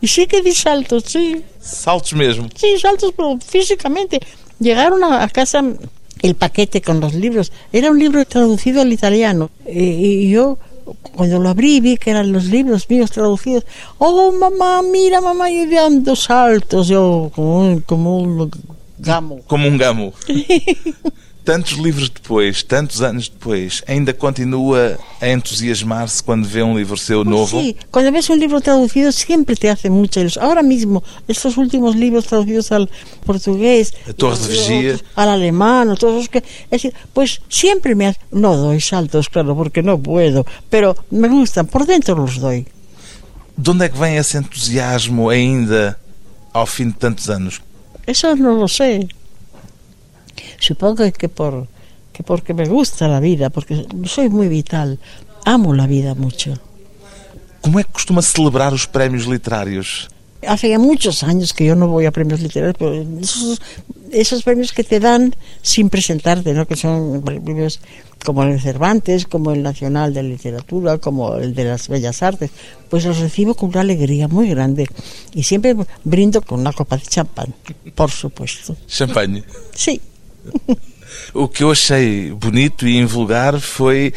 Y 0.00 0.08
sí 0.08 0.26
que 0.26 0.42
di 0.42 0.52
saltos, 0.52 1.04
sí. 1.06 1.42
Saltos 1.60 2.12
mesmo. 2.14 2.48
Sí, 2.54 2.76
saltos, 2.78 3.12
pero 3.16 3.38
físicamente. 3.38 4.20
Llegaron 4.58 5.02
a, 5.04 5.26
casa 5.28 5.64
el 6.22 6.34
paquete 6.34 6.82
con 6.82 7.00
los 7.00 7.14
libros. 7.14 7.52
Era 7.72 7.90
un 7.90 7.98
libro 7.98 8.24
traducido 8.24 8.82
al 8.82 8.92
italiano. 8.92 9.50
Eh, 9.64 9.82
y 9.82 10.30
yo, 10.30 10.58
cuando 11.14 11.38
lo 11.38 11.48
abrí, 11.48 11.80
vi 11.80 11.96
que 11.96 12.10
eran 12.10 12.32
los 12.32 12.46
libros 12.46 12.88
míos 12.88 13.10
traducidos. 13.10 13.64
Oh, 13.98 14.32
mamá, 14.32 14.82
mira, 14.82 15.20
mamá, 15.20 15.50
yo 15.50 15.68
dando 15.70 16.16
saltos. 16.16 16.88
Yo, 16.88 17.30
como 17.34 17.60
un, 17.60 17.80
como 17.80 18.18
un 18.18 18.50
gamo. 18.98 19.40
Como 19.46 19.68
um 19.68 19.78
gamo. 19.78 20.12
Tantos 21.44 21.72
livros 21.72 22.08
depois, 22.08 22.62
tantos 22.62 23.02
anos 23.02 23.28
depois, 23.28 23.82
ainda 23.86 24.14
continua 24.14 24.98
a 25.20 25.28
entusiasmar-se 25.28 26.22
quando 26.22 26.48
vê 26.48 26.62
um 26.62 26.74
livro 26.74 26.96
seu 26.96 27.22
novo? 27.22 27.60
Sí, 27.60 27.76
cuando 27.90 28.10
ves 28.10 28.30
un 28.30 28.38
libro 28.38 28.62
traducido 28.62 29.12
siempre 29.12 29.54
te 29.54 29.68
hace 29.68 29.90
mucha 29.90 30.20
ilusión. 30.20 30.42
Ahora 30.42 30.62
mismo, 30.62 31.04
estos 31.28 31.58
últimos 31.58 31.96
libros 31.96 32.24
traducidos 32.24 32.72
al 32.72 32.88
portugués, 33.26 33.92
A 34.08 34.14
Torre 34.14 34.38
de 34.38 34.48
Vigia. 34.48 35.00
al 35.14 35.28
alemán, 35.28 35.90
o 35.90 35.96
todos 35.96 36.14
los 36.14 36.28
que, 36.30 36.38
es 36.38 36.70
decir, 36.70 36.94
pues 37.12 37.42
siempre 37.50 37.94
me 37.94 38.16
no 38.30 38.56
doy 38.56 38.80
saltos, 38.80 39.28
claro, 39.28 39.54
porque 39.54 39.82
no 39.82 39.98
puedo, 40.00 40.46
pero 40.70 40.96
me 41.10 41.28
gustan, 41.28 41.66
por 41.66 41.84
dentro 41.84 42.14
los 42.16 42.38
doy. 42.38 42.66
De 43.56 43.70
onde 43.70 43.84
é 43.84 43.88
que 43.90 43.98
vem 43.98 44.16
esse 44.16 44.38
entusiasmo 44.38 45.28
ainda 45.28 45.96
ao 46.54 46.66
fim 46.66 46.88
de 46.88 46.94
tantos 46.94 47.28
anos? 47.28 47.60
Eso 48.06 48.34
no 48.34 48.54
lo 48.54 48.66
sé. 48.66 49.06
Supongo 50.58 51.10
que 51.12 51.28
por 51.28 51.68
que 52.14 52.22
porque 52.22 52.54
me 52.54 52.66
gusta 52.66 53.08
la 53.08 53.20
vida, 53.20 53.50
porque 53.50 53.86
soy 54.06 54.30
muy 54.30 54.48
vital, 54.48 54.98
amo 55.44 55.74
la 55.74 55.86
vida 55.86 56.14
mucho. 56.14 56.54
Como 57.60 57.80
é 57.80 57.84
que 57.84 57.92
costuma 57.92 58.22
celebrar 58.22 58.72
os 58.72 58.86
prémios 58.86 59.26
literários? 59.26 60.08
Hace 60.46 60.68
ya 60.68 60.78
muchos 60.78 61.24
años 61.24 61.52
que 61.52 61.64
yo 61.64 61.74
no 61.74 61.88
voy 61.88 62.04
a 62.04 62.12
premios 62.12 62.40
literarios, 62.40 62.76
pero 62.78 62.92
esos, 63.20 63.60
esos 64.12 64.42
premios 64.42 64.72
que 64.72 64.84
te 64.84 65.00
dan 65.00 65.34
sin 65.62 65.88
presentarte, 65.88 66.52
¿no? 66.52 66.66
que 66.66 66.76
son 66.76 67.22
premios 67.22 67.80
como 68.22 68.42
el 68.42 68.60
Cervantes, 68.60 69.24
como 69.24 69.52
el 69.52 69.62
Nacional 69.62 70.12
de 70.12 70.22
Literatura, 70.22 70.98
como 70.98 71.36
el 71.36 71.54
de 71.54 71.64
las 71.64 71.88
Bellas 71.88 72.22
Artes, 72.22 72.50
pues 72.90 73.06
los 73.06 73.18
recibo 73.18 73.54
con 73.54 73.70
una 73.70 73.80
alegría 73.80 74.28
muy 74.28 74.50
grande 74.50 74.86
y 75.32 75.42
siempre 75.42 75.74
brindo 76.04 76.42
con 76.42 76.60
una 76.60 76.72
copa 76.72 76.98
de 76.98 77.04
champán, 77.04 77.54
por 77.94 78.10
supuesto. 78.10 78.76
Champanhe. 78.86 79.42
Sí, 79.74 80.00
O 81.32 81.48
que 81.48 81.62
eu 81.62 81.70
achei 81.70 82.32
bonito 82.32 82.86
e 82.86 82.96
invulgar 82.96 83.60
foi 83.60 84.12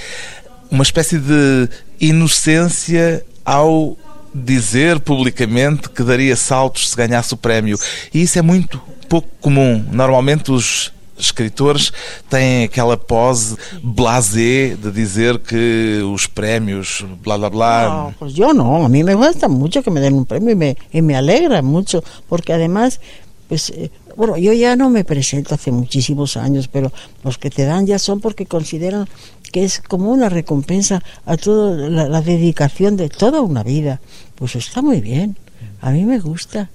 uma 0.70 0.84
espécie 0.84 1.20
de 1.20 1.70
inocência 2.00 3.26
ao 3.46 3.98
dizer 4.34 5.00
publicamente 5.00 5.90
que 5.90 6.04
daria 6.04 6.36
saltos 6.36 6.90
se 6.90 6.96
ganhasse 6.96 7.34
o 7.34 7.38
prémio. 7.38 7.78
E 8.14 8.22
isso 8.22 8.38
é 8.38 8.42
muito 8.42 8.82
pouco 9.08 9.28
comum. 9.40 9.84
Normalmente 9.92 10.52
os 10.52 10.92
escritores 11.18 11.92
têm 12.30 12.66
aquela 12.66 12.96
pose 12.96 13.58
blasé 13.82 14.76
de 14.76 14.92
dizer 14.92 15.40
que 15.40 16.02
os 16.14 16.28
prémios, 16.28 17.04
blá 17.24 17.38
blá 17.38 17.50
blá. 17.50 17.90
No, 17.90 18.14
pues 18.20 18.34
yo 18.34 18.54
no, 18.54 18.86
a 18.86 18.90
mí 18.90 19.04
me 19.04 19.16
gusta 19.16 19.48
mucho 19.48 19.82
que 19.82 19.90
me 19.90 20.00
den 20.00 20.14
un 20.14 20.26
premio 20.26 20.52
y 20.52 20.56
me, 20.56 20.78
y 20.94 21.02
me 21.02 21.16
alegra 21.16 21.62
mucho, 21.62 22.04
porque 22.30 22.54
además, 22.54 23.00
pues, 23.48 23.72
eh, 23.72 23.90
bueno, 24.18 24.36
yo 24.38 24.52
ya 24.52 24.76
no 24.76 24.90
me 24.90 25.06
presento 25.06 25.56
hace 25.56 25.72
muchísimos 25.72 26.36
años, 26.36 26.68
pero 26.68 26.92
los 27.24 27.38
que 27.38 27.50
te 27.50 27.64
dan 27.66 27.86
ya 27.88 28.00
son 28.00 28.20
porque 28.20 28.46
consideran 28.46 29.08
que 29.52 29.64
es 29.64 29.80
como 29.80 30.12
una 30.12 30.28
recompensa 30.28 31.02
a 31.26 31.38
toda 31.38 31.88
la, 31.90 32.10
la 32.10 32.22
dedicación 32.22 32.98
de 32.98 33.08
toda 33.10 33.40
una 33.42 33.64
vida. 33.64 34.02
Pues 34.36 34.56
está 34.56 34.82
muy 34.82 35.00
bien, 35.00 35.38
a 35.82 35.92
mí 35.92 36.04
me 36.04 36.20
gusta. 36.20 36.70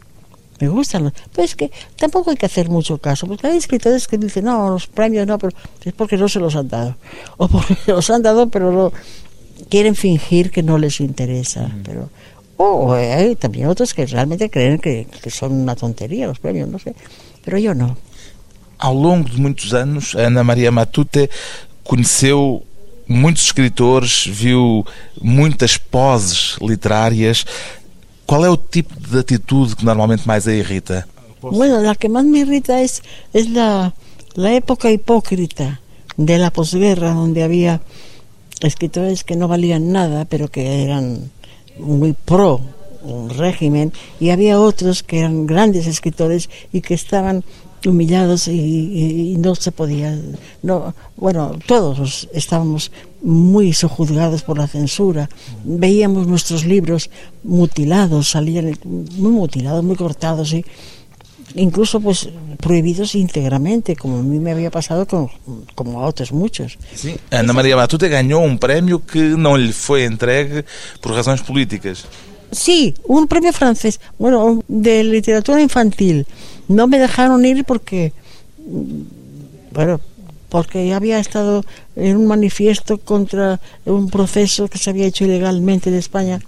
Me 0.61 0.69
gustan, 0.69 1.03
los- 1.05 1.13
pero 1.33 1.45
es 1.45 1.57
que 1.57 1.73
tampoco 1.97 2.31
hay 2.31 2.37
que 2.37 2.47
hacer 2.47 2.69
mucho 2.69 2.97
caso, 2.99 3.27
porque 3.27 3.49
hay 3.49 3.57
escritores 3.57 4.07
que 4.07 4.17
dicen, 4.17 4.45
no, 4.45 4.71
los 4.71 4.87
premios 4.87 5.27
no, 5.27 5.37
pero 5.37 5.53
es 5.85 5.93
porque 5.93 6.17
no 6.17 6.29
se 6.29 6.39
los 6.39 6.55
han 6.55 6.69
dado. 6.69 6.95
O 7.37 7.49
porque 7.49 7.77
los 7.89 8.09
han 8.11 8.23
dado, 8.23 8.49
pero 8.49 8.71
no, 8.71 8.93
quieren 9.69 9.97
fingir 9.97 10.51
que 10.53 10.63
no 10.63 10.79
les 10.79 11.01
interesa. 11.01 11.69
Pero, 11.85 12.09
o 12.59 12.93
hay 12.93 13.35
también 13.35 13.67
otros 13.67 13.93
que 13.93 14.07
realmente 14.07 14.51
creen 14.51 14.79
que, 14.79 15.09
que 15.21 15.31
son 15.31 15.53
una 15.53 15.75
tontería 15.75 16.29
los 16.29 16.39
premios, 16.39 16.69
no 16.69 16.79
sé. 16.79 16.95
Pero 17.45 17.59
yo 17.59 17.75
no. 17.75 17.97
Ao 18.79 18.95
longo 18.95 19.29
de 19.29 19.39
muitos 19.39 19.75
anos, 19.75 20.15
Ana 20.15 20.43
Maria 20.43 20.73
Matute 20.73 21.31
conheceu 21.85 22.65
muitos 23.07 23.45
escritores, 23.45 24.27
viu 24.27 24.85
muitas 25.21 25.77
poses 25.77 26.57
literárias. 26.61 27.45
Qual 28.27 28.45
é 28.45 28.51
o 28.51 28.57
tipo 28.57 28.95
de 28.99 29.19
atitude 29.19 29.77
que 29.77 29.85
normalmente 29.85 30.27
mais 30.27 30.49
a 30.49 30.55
irrita? 30.55 31.07
Bueno, 31.41 31.81
la 31.83 31.95
que 31.95 32.09
más 32.09 32.25
me 32.25 32.39
irrita 32.39 32.81
es, 32.81 33.03
es 33.35 33.51
la, 33.51 33.93
la 34.35 34.53
época 34.55 34.91
hipócrita 34.91 35.81
de 36.17 36.39
la 36.39 36.51
posguerra, 36.51 37.13
donde 37.13 37.43
había 37.43 37.81
escritores 38.61 39.25
que 39.25 39.37
no 39.37 39.49
valían 39.49 39.93
nada, 39.93 40.25
pero 40.25 40.49
que 40.49 40.85
eran 40.85 41.31
muy 41.79 42.13
pro 42.13 42.61
un 43.05 43.31
régimen, 43.31 43.93
y 44.21 44.31
había 44.31 44.59
otros 44.61 45.03
que 45.03 45.19
eran 45.21 45.47
grandes 45.47 45.87
escritores 45.87 46.49
y 46.73 46.81
que 46.81 46.95
estaban 46.95 47.43
humillados 47.85 48.47
y, 48.47 48.53
y- 48.53 49.33
y 49.33 49.37
no 49.39 49.57
se 49.57 49.73
podía 49.73 50.17
no 50.63 50.95
bueno 51.17 51.59
todos 51.67 52.29
estábamos 52.33 52.93
muy 53.23 53.73
sojuzgados 53.73 54.43
por 54.45 54.57
la 54.57 54.69
censura 54.69 55.29
veíamos 55.65 56.29
nuestros 56.29 56.65
libros 56.65 57.11
mutilados 57.43 58.31
salían 58.31 58.79
muy 58.85 59.33
mutilados 59.33 59.83
muy 59.83 59.97
cortados 59.97 60.53
y 60.53 60.65
incluso 61.57 62.01
pues 62.01 62.29
prohibidos 62.59 63.15
íntegramente, 63.17 63.97
como 63.97 64.19
a 64.19 64.23
mí 64.23 64.39
me 64.39 64.53
había 64.53 64.71
pasado 64.71 65.05
con, 65.07 65.29
como 65.75 66.01
a 66.01 66.07
otros 66.07 66.31
muchos. 66.33 66.79
Ana 67.31 67.53
Maria 67.53 67.77
Matute 67.77 68.09
ganhou 68.09 68.43
um 68.45 68.57
prémio 68.57 69.01
que 69.01 69.19
não 69.37 69.57
lhe 69.57 69.73
foi 69.73 70.05
entregue 70.05 70.65
por 71.03 71.13
razões 71.13 71.43
políticas. 71.43 72.07
Sí, 72.53 72.95
un 73.05 73.29
premio 73.29 73.53
francés, 73.53 73.99
bueno, 74.19 74.63
de 74.69 75.03
literatura 75.05 75.61
infantil. 75.61 76.27
No 76.69 76.87
me 76.87 76.99
dejaron 76.99 77.45
ir 77.47 77.65
porque, 77.65 78.13
mm, 78.59 79.73
bueno, 79.73 80.01
porque 80.51 80.87
ya 80.87 80.97
había 80.97 81.19
estado 81.19 81.65
en 81.97 82.19
un 82.19 82.27
manifiesto 82.27 82.99
contra 82.99 83.59
un 83.87 84.11
proceso 84.11 84.69
que 84.69 84.77
se 84.77 84.91
había 84.91 85.07
hecho 85.07 85.25
ilegalmente 85.25 85.89
en 85.89 85.97
España. 85.97 86.41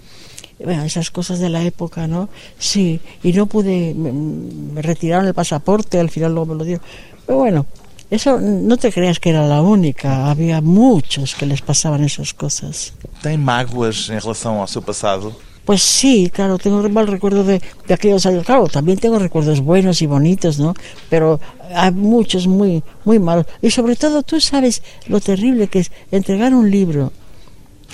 Bueno, 0.62 0.84
esas 0.84 1.10
cosas 1.10 1.38
de 1.40 1.48
la 1.48 1.62
época, 1.62 2.06
¿no? 2.06 2.28
Sí, 2.58 3.00
y 3.22 3.32
no 3.32 3.46
pude, 3.46 3.94
me, 3.94 4.12
me 4.12 4.82
retiraron 4.82 5.26
el 5.26 5.34
pasaporte, 5.34 5.98
al 5.98 6.10
final 6.10 6.34
luego 6.34 6.52
me 6.52 6.58
lo 6.58 6.64
dieron. 6.64 6.84
Pero 7.24 7.38
bueno, 7.38 7.66
eso 8.10 8.38
no 8.38 8.76
te 8.76 8.92
creas 8.92 9.18
que 9.18 9.30
era 9.30 9.46
la 9.46 9.62
única, 9.62 10.30
había 10.30 10.60
muchos 10.60 11.34
que 11.34 11.46
les 11.46 11.62
pasaban 11.62 12.04
esas 12.04 12.34
cosas. 12.34 12.92
Tem 13.22 13.38
mágoas 13.38 14.10
em 14.10 14.18
relação 14.18 14.60
ao 14.60 14.68
seu 14.68 14.82
passado? 14.82 15.34
Pues 15.64 15.82
sí, 15.82 16.30
claro, 16.32 16.58
tengo 16.58 16.86
mal 16.90 17.06
recuerdo 17.06 17.42
de, 17.42 17.60
de 17.88 17.94
aquellos 17.94 18.26
años. 18.26 18.44
Claro, 18.44 18.66
también 18.68 18.98
tengo 18.98 19.18
recuerdos 19.18 19.60
buenos 19.60 20.02
y 20.02 20.06
bonitos, 20.06 20.58
¿no? 20.58 20.74
Pero 21.08 21.40
hay 21.74 21.90
muchos 21.90 22.46
muy, 22.46 22.82
muy 23.04 23.18
malos. 23.18 23.46
Y 23.62 23.70
sobre 23.70 23.96
todo, 23.96 24.22
tú 24.22 24.40
sabes 24.40 24.82
lo 25.08 25.20
terrible 25.20 25.68
que 25.68 25.78
es 25.80 25.90
entregar 26.10 26.54
un 26.54 26.70
libro 26.70 27.12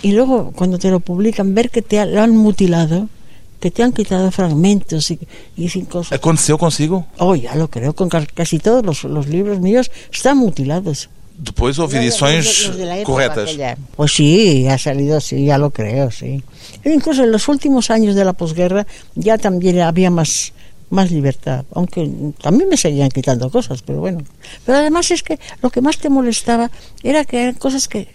y 0.03 0.13
luego, 0.13 0.53
cuando 0.57 0.79
te 0.79 0.91
lo 0.91 0.99
publican, 1.01 1.55
ver 1.55 1.71
que 1.71 1.83
te 1.83 2.01
ha- 2.01 2.07
lo 2.07 2.23
han 2.23 2.37
mutilado, 2.37 3.09
que 3.61 3.71
te 3.71 3.83
han 3.83 3.93
quitado 3.93 4.31
fragmentos 4.33 5.11
y, 5.11 5.19
y 5.57 5.69
sin 5.69 5.85
cosas. 5.85 6.13
Aconteceu 6.19 6.57
consigo? 6.59 7.07
Oh, 7.19 7.37
ya 7.37 7.55
lo 7.55 7.69
creo, 7.69 7.95
con 7.95 8.09
ca- 8.09 8.27
casi 8.35 8.59
todos 8.59 8.85
los, 8.85 9.05
los 9.05 9.29
libros 9.29 9.61
míos 9.61 9.91
están 10.13 10.39
mutilados. 10.39 11.09
Depois 11.43 11.79
houve 11.79 11.97
edições 11.97 12.45
de- 12.77 12.85
de 12.85 13.03
corretas. 13.05 13.51
Pues 13.97 14.13
sí, 14.13 14.69
ha 14.69 14.77
salido 14.77 15.17
así, 15.17 15.45
ya 15.47 15.57
lo 15.57 15.71
creo, 15.71 16.11
sí. 16.11 16.43
Incluso 16.85 17.25
en 17.25 17.33
los 17.33 17.49
últimos 17.49 17.91
años 17.91 18.15
de 18.15 18.25
la 18.25 18.35
posguerra 18.35 18.87
ya 19.15 19.39
también 19.39 19.81
había 19.81 20.11
más, 20.11 20.53
más 20.91 21.11
libertad, 21.11 21.65
aunque 21.73 22.11
también 22.43 22.69
me 22.69 22.77
seguían 22.77 23.09
quitando 23.11 23.49
cosas, 23.51 23.81
pero 23.83 24.01
bueno. 24.01 24.21
Pero 24.67 24.79
además 24.79 25.11
es 25.11 25.23
que 25.23 25.39
lo 25.63 25.71
que 25.71 25.81
más 25.81 25.97
te 25.99 26.11
molestaba 26.11 26.71
era 27.03 27.25
que 27.25 27.41
eran 27.43 27.55
cosas 27.55 27.89
que 27.89 28.09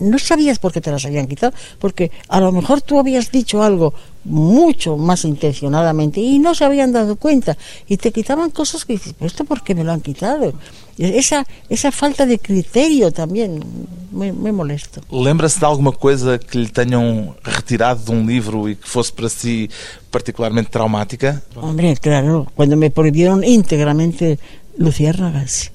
no 0.00 0.18
sabías 0.18 0.58
por 0.58 0.72
qué 0.72 0.80
te 0.80 0.90
las 0.90 1.04
habían 1.04 1.26
quitado, 1.26 1.52
porque 1.78 2.10
a 2.28 2.40
lo 2.40 2.52
mejor 2.52 2.82
tú 2.82 2.98
habías 2.98 3.30
dicho 3.30 3.62
algo 3.62 3.94
mucho 4.24 4.96
más 4.96 5.24
intencionadamente 5.24 6.20
y 6.20 6.38
no 6.38 6.54
se 6.54 6.64
habían 6.64 6.92
dado 6.92 7.16
cuenta 7.16 7.56
y 7.88 7.96
te 7.96 8.12
quitaban 8.12 8.50
cosas 8.50 8.84
que 8.84 8.94
dices, 8.94 9.14
¿pero 9.18 9.26
esto 9.26 9.44
por 9.44 9.62
qué 9.62 9.74
me 9.74 9.84
lo 9.84 9.92
han 9.92 10.00
quitado? 10.00 10.52
Esa, 10.98 11.46
esa 11.68 11.92
falta 11.92 12.26
de 12.26 12.38
criterio 12.38 13.12
también 13.12 13.62
me, 14.10 14.32
me 14.32 14.50
molesto. 14.50 15.00
Lembra-se 15.10 15.60
de 15.60 15.66
alguma 15.66 15.92
coisa 15.92 16.38
que 16.38 16.58
lhe 16.58 16.68
tenham 16.68 17.34
retirado 17.44 18.04
de 18.04 18.10
um 18.10 18.26
livro 18.26 18.68
e 18.68 18.74
que 18.74 18.88
fosse 18.88 19.12
para 19.12 19.28
si 19.28 19.70
particularmente 20.10 20.70
traumática? 20.70 21.40
Hombre, 21.54 21.96
claro, 21.96 22.46
cuando 22.56 22.76
me 22.76 22.90
prohibieron 22.90 23.44
íntegramente 23.44 24.38
Luciérnagas, 24.76 25.70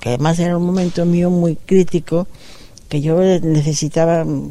que 0.00 0.10
además 0.10 0.38
era 0.38 0.56
un 0.56 0.64
momento 0.64 1.04
mío 1.04 1.28
muy 1.28 1.56
crítico, 1.56 2.28
que 2.88 3.00
yo 3.00 3.20
necesitaba, 3.20 4.24
mm, 4.24 4.48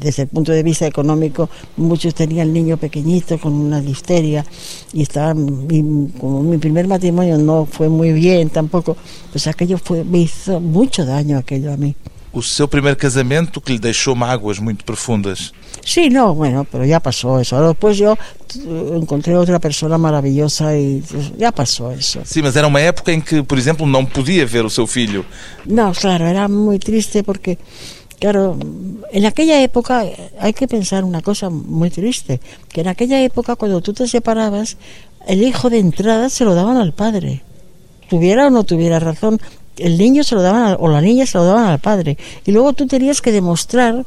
desde 0.00 0.22
el 0.22 0.28
punto 0.28 0.52
de 0.52 0.62
vista 0.62 0.86
económico, 0.86 1.48
muchos 1.76 2.14
tenían 2.14 2.48
el 2.48 2.52
niño 2.52 2.76
pequeñito 2.76 3.38
con 3.38 3.52
una 3.52 3.80
difteria 3.80 4.44
y 4.92 5.02
estaba, 5.02 5.34
y 5.70 6.08
como 6.18 6.42
mi 6.42 6.58
primer 6.58 6.86
matrimonio 6.86 7.36
no 7.36 7.66
fue 7.66 7.88
muy 7.88 8.12
bien 8.12 8.48
tampoco, 8.50 8.96
pues 9.32 9.46
aquello 9.48 9.78
fue, 9.78 10.04
me 10.04 10.18
hizo 10.18 10.60
mucho 10.60 11.04
daño 11.04 11.36
aquello 11.38 11.72
a 11.72 11.76
mí. 11.76 11.96
O 12.32 12.42
seu 12.42 12.66
primeiro 12.66 12.96
casamento 12.96 13.60
que 13.60 13.72
lhe 13.72 13.78
deixou 13.78 14.14
mágoas 14.14 14.58
muito 14.58 14.84
profundas. 14.84 15.52
Sí, 15.84 16.08
no, 16.08 16.34
bueno, 16.34 16.64
pero 16.70 16.84
ya 16.84 17.00
pasó 17.00 17.40
eso. 17.40 17.56
Ahora 17.56 17.68
Después 17.68 17.96
yo 17.98 18.12
eh, 18.14 18.98
encontré 19.00 19.36
otra 19.36 19.58
persona 19.58 19.98
maravillosa 19.98 20.76
y 20.76 21.02
pues, 21.02 21.32
ya 21.36 21.52
pasó 21.52 21.90
eso. 21.90 22.20
Sim, 22.24 22.42
mas 22.42 22.56
era 22.56 22.66
uma 22.66 22.80
época 22.80 23.12
em 23.12 23.20
que, 23.20 23.42
por 23.42 23.58
exemplo, 23.58 23.86
não 23.86 24.06
podia 24.06 24.46
ver 24.46 24.64
o 24.64 24.70
seu 24.70 24.86
filho. 24.86 25.24
No, 25.66 25.92
claro, 25.92 26.26
era 26.26 26.48
muy 26.48 26.78
triste 26.78 27.22
porque, 27.22 27.58
claro, 28.20 28.56
en 29.10 29.26
aquella 29.26 29.60
época 29.62 30.04
eh, 30.04 30.30
hay 30.38 30.52
que 30.52 30.68
pensar 30.68 31.04
una 31.04 31.22
cosa 31.22 31.50
muy 31.50 31.90
triste, 31.90 32.40
que 32.68 32.82
en 32.82 32.88
aquella 32.88 33.20
época 33.22 33.56
cuando 33.56 33.80
tú 33.80 33.92
te 33.92 34.06
separabas, 34.06 34.76
el 35.26 35.42
hijo 35.42 35.70
de 35.70 35.78
entrada 35.78 36.28
se 36.30 36.44
lo 36.44 36.54
daban 36.54 36.76
al 36.76 36.92
padre. 36.92 37.42
Tuviera 38.08 38.46
o 38.46 38.50
no 38.50 38.64
tuviera 38.64 38.98
razón, 39.00 39.40
el 39.76 39.98
niño 39.98 40.24
se 40.24 40.34
lo 40.34 40.42
daban 40.42 40.76
o 40.78 40.88
la 40.88 41.00
niña 41.00 41.26
se 41.26 41.38
lo 41.38 41.44
daban 41.44 41.66
al 41.66 41.78
padre. 41.78 42.18
Y 42.44 42.52
luego 42.52 42.72
tú 42.72 42.86
tenías 42.86 43.20
que 43.20 43.32
demostrar, 43.32 44.04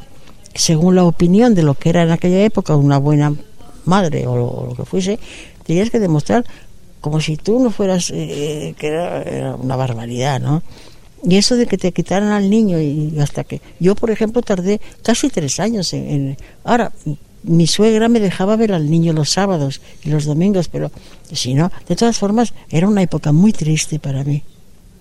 según 0.53 0.95
la 0.95 1.03
opinión 1.05 1.55
de 1.55 1.63
lo 1.63 1.73
que 1.73 1.89
era 1.89 2.03
en 2.03 2.11
aquella 2.11 2.43
época 2.43 2.75
una 2.75 2.97
buena 2.97 3.33
madre 3.85 4.25
o 4.27 4.35
lo, 4.69 4.75
que 4.75 4.85
fuese, 4.85 5.19
tenías 5.63 5.89
que 5.89 5.99
demostrar 5.99 6.45
como 7.01 7.19
si 7.21 7.37
tú 7.37 7.59
no 7.59 7.69
fueras, 7.69 8.11
eh, 8.13 8.73
que 8.77 8.87
era, 8.87 9.21
era 9.21 9.55
una 9.55 9.75
barbaridad, 9.75 10.39
¿no? 10.41 10.63
Y 11.23 11.37
eso 11.37 11.55
de 11.55 11.65
que 11.65 11.77
te 11.77 11.91
quitaran 11.91 12.29
al 12.31 12.49
niño 12.49 12.79
y 12.79 13.19
hasta 13.19 13.43
que... 13.43 13.61
Yo, 13.79 13.95
por 13.95 14.11
ejemplo, 14.11 14.41
tardé 14.41 14.79
casi 15.03 15.29
tres 15.29 15.59
años 15.59 15.93
en... 15.93 16.09
en- 16.09 16.37
ahora, 16.63 16.91
mi 17.43 17.67
suegra 17.67 18.09
me 18.09 18.19
dejaba 18.19 18.55
ver 18.55 18.73
al 18.73 18.89
niño 18.89 19.13
los 19.13 19.29
sábados 19.29 19.79
y 20.03 20.09
los 20.09 20.25
domingos, 20.25 20.67
pero 20.67 20.91
si 21.31 21.53
no, 21.53 21.71
de 21.87 21.95
todas 21.95 22.17
formas, 22.17 22.53
era 22.69 22.87
una 22.87 23.03
época 23.03 23.31
muy 23.31 23.53
triste 23.53 23.99
para 23.99 24.23
mí. 24.23 24.43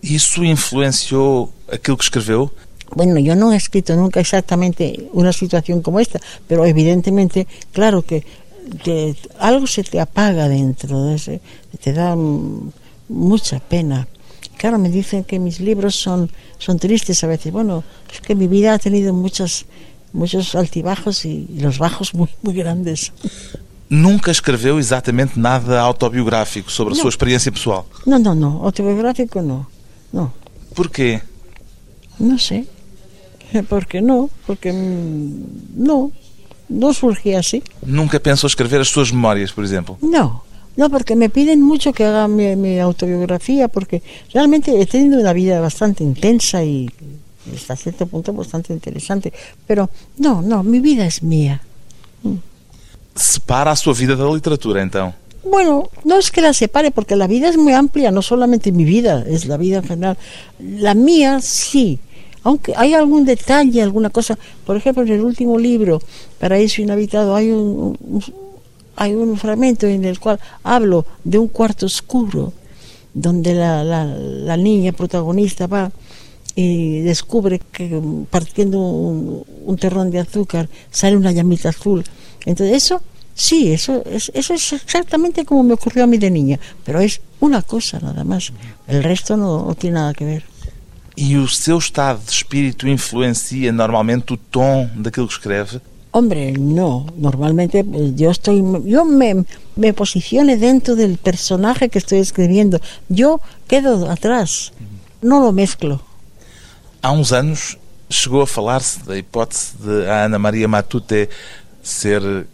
Isso 0.05 0.45
influenciou 0.45 1.53
aquilo 1.73 1.97
que 1.97 2.05
escreveu? 2.05 2.51
Bueno, 2.95 3.19
yo 3.19 3.35
no 3.35 3.53
he 3.53 3.57
escrito 3.57 3.97
nunca 3.97 4.21
exactamente 4.21 5.09
una 5.12 5.33
situación 5.33 5.81
como 5.83 5.99
esta, 5.99 6.21
pero 6.47 6.64
evidentemente, 6.67 7.47
claro 7.73 8.03
que, 8.03 8.23
que 8.85 9.17
algo 9.40 9.67
se 9.67 9.83
te 9.83 9.99
apaga 10.01 10.49
dentro, 10.49 11.03
de 11.05 11.14
ese- 11.17 11.40
te 11.83 11.93
da 11.93 12.14
mucha 13.09 13.59
pena. 13.61 14.07
Claro, 14.59 14.79
me 14.79 14.90
dicen 14.90 15.25
que 15.25 15.38
mis 15.38 15.59
libros 15.61 15.97
son, 15.97 16.31
son 16.59 16.79
tristes 16.79 17.25
a 17.25 17.27
veces. 17.27 17.53
Bueno, 17.53 17.83
es 18.12 18.21
que 18.21 18.35
mi 18.35 18.47
vida 18.47 18.75
ha 18.75 18.79
tenido 18.79 19.12
muchos, 19.12 19.67
muchos 20.12 20.55
altibajos 20.55 21.25
y, 21.25 21.49
y 21.57 21.61
los 21.61 21.79
bajos 21.79 22.14
muy, 22.14 22.29
muy 22.43 22.55
grandes. 22.55 23.12
Nunca 23.90 24.31
escreveu 24.31 24.79
exatamente 24.79 25.38
nada 25.38 25.81
autobiográfico 25.81 26.71
sobre 26.71 26.95
a 26.95 26.97
Não. 26.97 27.03
sua 27.03 27.11
experiência 27.11 27.51
pessoal. 27.53 27.85
No, 28.07 28.19
no, 28.19 28.35
no, 28.35 28.64
autobiográfico 28.64 29.43
no, 29.43 29.67
no, 30.14 30.33
Porquê? 30.74 31.20
no 32.18 32.38
sé. 32.38 32.66
¿Por 33.68 33.87
qué 33.87 34.00
no? 34.00 34.31
Porque 34.46 34.72
mm, 34.72 35.85
no, 35.85 36.12
no 36.68 36.94
surgía 36.94 37.40
así. 37.40 37.62
Nunca 37.85 38.18
pensou 38.20 38.48
escrever 38.48 38.81
as 38.81 38.88
suas 38.88 39.12
memórias, 39.12 39.53
por 39.53 39.64
exemplo? 39.64 39.98
No, 40.00 40.42
no, 40.77 40.90
porque 40.90 41.14
me 41.14 41.29
piden 41.29 41.61
mucho 41.62 41.92
que 41.92 42.05
haga 42.05 42.27
mi, 42.29 42.57
mi 42.57 42.79
autobiografía, 42.81 43.68
porque 43.68 44.03
realmente 44.33 44.81
he 44.81 44.87
tenido 44.87 45.20
una 45.20 45.33
vida 45.33 45.61
bastante 45.61 46.03
intensa 46.03 46.64
y 46.64 46.90
hasta 47.55 47.77
cierto 47.77 48.07
punto 48.07 48.33
bastante 48.33 48.72
interesante. 48.72 49.33
Pero 49.66 49.90
no, 50.18 50.42
no, 50.42 50.62
mi 50.62 50.81
vida 50.81 51.07
es 51.07 51.22
mía. 51.22 51.61
Separa 53.14 53.70
a 53.70 53.77
sua 53.77 53.94
vida 53.94 54.16
da 54.16 54.27
literatura, 54.27 54.83
então. 54.83 55.14
Bueno, 55.45 55.91
no 56.05 56.19
es 56.19 56.31
que 56.31 56.41
la 56.41 56.55
separe, 56.55 56.91
porque 56.91 57.17
la 57.17 57.27
vida 57.27 57.49
es 57.49 57.57
muy 57.57 57.73
amplia, 57.75 58.11
no 58.11 58.23
solamente 58.23 58.73
mi 58.73 58.85
vida, 58.85 59.25
es 59.29 59.47
la 59.47 59.57
vida 59.57 59.79
en 59.79 59.85
general. 59.85 60.19
La 60.59 60.95
mía 60.95 61.41
sí, 61.41 61.99
aunque 62.43 62.73
hay 62.77 62.95
algún 62.95 63.25
detalle, 63.25 63.83
alguna 63.83 64.11
cosa. 64.11 64.39
Por 64.65 64.77
ejemplo, 64.77 65.03
en 65.03 65.13
el 65.13 65.21
último 65.21 65.59
libro, 65.59 66.01
Paraíso 66.39 66.83
Inhabitado, 66.83 67.35
hay 67.35 67.51
un, 67.51 68.23
hay 68.97 69.15
un 69.15 69.37
fragmento 69.37 69.87
en 69.87 70.05
el 70.05 70.19
cual 70.19 70.41
hablo 70.63 71.05
de 71.25 71.39
un 71.39 71.49
cuarto 71.49 71.87
oscuro, 71.87 72.53
donde 73.13 73.55
la, 73.55 73.85
la, 73.85 74.05
la 74.05 74.57
niña 74.57 74.93
protagonista 74.93 75.67
va 75.67 75.93
y 76.57 77.01
descubre 77.01 77.61
que 77.73 77.89
mm, 77.89 78.27
partiendo 78.27 78.81
un, 78.81 79.45
un 79.65 79.77
terrón 79.77 80.11
de 80.11 80.21
azúcar 80.21 80.69
sale 80.91 81.17
una 81.17 81.33
llamita 81.33 81.69
azul. 81.71 82.05
Entonces 82.45 82.77
eso, 82.77 83.03
sí, 83.35 83.73
eso 83.73 84.03
es, 84.07 84.31
eso 84.35 84.55
es 84.55 84.73
exactamente 84.73 85.44
como 85.44 85.62
me 85.62 85.75
ocurrió 85.75 86.05
a 86.05 86.07
mí 86.07 86.18
de 86.18 86.31
niña, 86.31 86.59
pero 86.85 87.01
es 87.01 87.20
una 87.40 87.62
cosa 87.62 87.99
nada 88.01 88.25
más. 88.25 88.53
El 88.87 89.03
resto 89.03 89.37
no, 89.37 89.66
no 89.66 89.75
tiene 89.75 89.94
nada 89.94 90.14
que 90.14 90.25
ver. 90.25 90.44
E 91.16 91.38
o 91.38 91.47
seu 91.47 91.79
estado 91.79 92.18
de 92.18 92.31
espírito 92.31 92.88
influencia 92.88 93.70
normalmente 93.70 94.35
o 94.35 94.37
tom 94.37 94.88
daquilo 94.97 95.29
que 95.29 95.35
escreve? 95.35 95.81
Hombre, 96.11 96.53
no, 96.53 97.07
normalmente 97.16 97.85
pues, 97.85 98.16
yo 98.16 98.31
estoy, 98.31 98.62
yo 98.85 99.05
me, 99.05 99.44
me 99.77 99.92
posicioné 99.92 100.57
dentro 100.57 100.97
del 100.97 101.18
personaje 101.18 101.88
que 101.88 101.99
estoy 101.99 102.18
escribiendo, 102.18 102.81
yo 103.09 103.40
quedo 103.68 104.11
atrás, 104.11 104.73
no 105.23 105.40
lo 105.40 105.53
mezclo. 105.53 106.01
Há 107.01 107.12
uns 107.12 107.33
anos 107.33 107.79
chegou 108.09 108.42
a 108.42 108.47
falar-se 108.47 109.05
da 109.05 109.16
hipótese 109.16 109.77
de 109.79 110.09
a 110.09 110.25
Ana 110.25 110.38
Maria 110.38 110.66
Matute 110.66 111.29
ser 111.83 112.47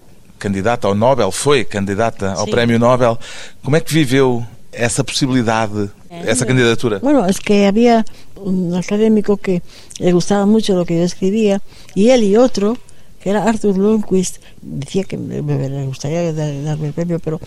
candidata 0.44 0.88
ao 0.88 0.94
Nobel, 0.94 1.31
foi 1.31 1.64
candidata 1.64 2.33
ao 2.33 2.46
Sim. 2.46 2.50
Prémio 2.50 2.79
Nobel. 2.79 3.14
Como 3.62 3.76
é 3.76 3.81
que 3.81 3.92
viveu 3.92 4.44
essa 4.72 5.03
possibilidade, 5.05 5.90
essa 6.33 6.44
candidatura? 6.46 6.98
Bueno, 7.00 7.26
es 7.26 7.38
que 7.38 7.66
había 7.66 8.05
un 8.37 8.74
académico 8.74 9.37
que 9.37 9.62
le 9.98 10.12
gustaba 10.12 10.46
mucho 10.46 10.74
lo 10.74 10.85
que 10.87 10.96
yo 10.98 11.05
escribía 11.05 11.61
y 11.94 12.09
él 12.11 12.22
y 12.24 12.37
otro, 12.37 12.76
que 13.20 13.31
era 13.31 13.44
Arthur 13.44 13.76
Lundquist, 13.76 14.38
decía 14.62 15.05
que 15.05 15.16
me, 15.18 15.42
me- 15.42 15.87
gustaría 15.87 16.33
dar- 16.33 16.62
darme 16.64 16.87
el 16.88 16.94
premio, 16.94 17.18
pero 17.18 17.38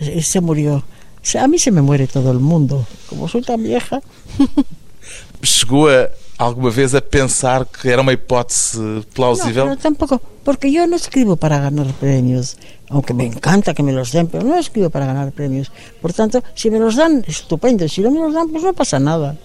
se 0.00 0.20
se 0.22 0.40
murió. 0.40 0.76
O 1.22 1.24
sea, 1.30 1.44
a 1.44 1.48
mí 1.48 1.58
se 1.58 1.70
me 1.70 1.80
muere 1.82 2.06
todo 2.08 2.32
el 2.32 2.40
mundo. 2.40 2.84
Como 3.08 3.28
soy 3.28 3.42
tan 3.42 3.62
vieja, 3.62 4.00
Chegou 5.42 5.88
a, 5.88 6.08
alguma 6.46 6.70
vez 6.70 6.94
a 6.94 7.00
pensar 7.00 7.66
que 7.66 7.88
era 7.88 8.02
uma 8.02 8.12
hipótese 8.12 8.78
plausível? 9.14 9.64
No, 9.64 9.70
pero 9.70 9.82
tampoco, 9.82 10.20
porque 10.44 10.70
yo 10.70 10.86
no 10.86 10.96
escribo 10.96 11.36
para 11.36 11.58
ganar 11.58 11.86
premios, 11.94 12.56
aunque 12.88 13.14
me 13.14 13.24
encanta 13.24 13.74
que 13.74 13.82
me 13.82 13.92
los 13.92 14.12
den, 14.12 14.26
pero 14.26 14.44
no 14.44 14.58
escribo 14.58 14.90
para 14.90 15.30
premios. 15.30 15.70
Por 16.00 16.12
tanto, 16.12 16.42
si 16.54 16.70
me 16.70 16.78
los 16.78 16.96
dan, 16.96 17.24
estupendo. 17.26 17.88
Si 17.88 18.00
no 18.00 18.10
me 18.10 18.20
los 18.20 18.34
dan, 18.34 18.48
pues 18.48 18.62
no 18.62 18.72
pasa 18.72 18.98
nada. 18.98 19.36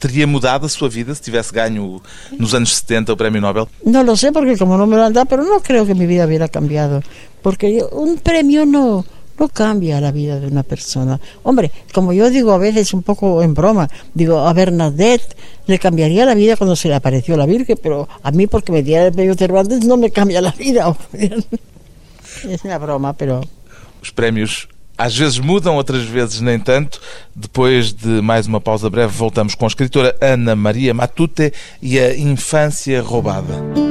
Teria 0.00 0.26
mudado 0.26 0.66
a 0.66 0.68
sua 0.68 0.88
vida 0.88 1.12
se 1.12 1.22
tivesse 1.22 1.52
ganho 1.52 2.00
nos 2.38 2.54
anos 2.54 2.72
70 2.72 3.12
o 3.12 3.16
Prémio 3.16 3.40
Nobel? 3.40 3.66
No 3.84 4.04
lo 4.04 4.16
sé 4.16 4.30
porque 4.30 4.56
como 4.56 4.78
no 4.78 4.86
me 4.86 4.96
lo 4.96 5.04
han 5.04 5.12
dado, 5.12 5.26
pero 5.26 5.42
no 5.42 5.60
creo 5.60 5.86
que 5.86 5.94
mi 5.94 6.06
vida 6.06 6.24
hubiera 6.24 6.46
cambiado. 6.46 7.02
Porque 7.42 7.82
un 7.90 8.18
premio 8.18 8.64
no, 8.64 9.04
no 9.38 9.48
cambia 9.48 10.00
la 10.00 10.12
vida 10.12 10.40
de 10.40 10.46
una 10.46 10.62
persona. 10.62 11.20
Hombre, 11.42 11.70
como 11.92 12.12
yo 12.12 12.30
digo 12.30 12.52
a 12.52 12.58
veces 12.58 12.92
un 12.92 13.02
poco 13.02 13.42
en 13.42 13.54
broma, 13.54 13.88
digo, 14.14 14.40
a 14.40 14.52
Bernadette 14.52 15.36
le 15.66 15.78
cambiaría 15.78 16.24
la 16.24 16.34
vida 16.34 16.56
cuando 16.56 16.76
se 16.76 16.88
le 16.88 16.94
apareció 16.94 17.36
la 17.36 17.46
Virgen, 17.46 17.78
pero 17.82 18.08
a 18.22 18.30
mí 18.30 18.46
porque 18.46 18.72
me 18.72 18.82
diera 18.82 19.06
el 19.06 19.12
premio 19.12 19.34
Cervantes 19.34 19.84
no 19.84 19.96
me 19.96 20.10
cambia 20.10 20.40
la 20.40 20.52
vida. 20.52 20.94
es 22.48 22.64
una 22.64 22.78
broma, 22.78 23.12
pero... 23.12 23.42
Os 24.02 24.12
prémios 24.12 24.68
às 24.98 25.16
vezes 25.16 25.38
mudam, 25.38 25.76
outras 25.76 26.04
vezes 26.04 26.40
nem 26.40 26.58
tanto. 26.58 27.00
Depois 27.34 27.92
de 27.92 28.20
mais 28.20 28.48
uma 28.48 28.60
pausa 28.60 28.90
breve, 28.90 29.12
voltamos 29.12 29.54
com 29.54 29.64
a 29.64 29.68
escritora 29.68 30.16
Ana 30.20 30.56
Maria 30.56 30.92
Matute 30.92 31.52
e 31.80 32.00
a 32.00 32.16
infância 32.16 33.00
roubada. 33.00 33.87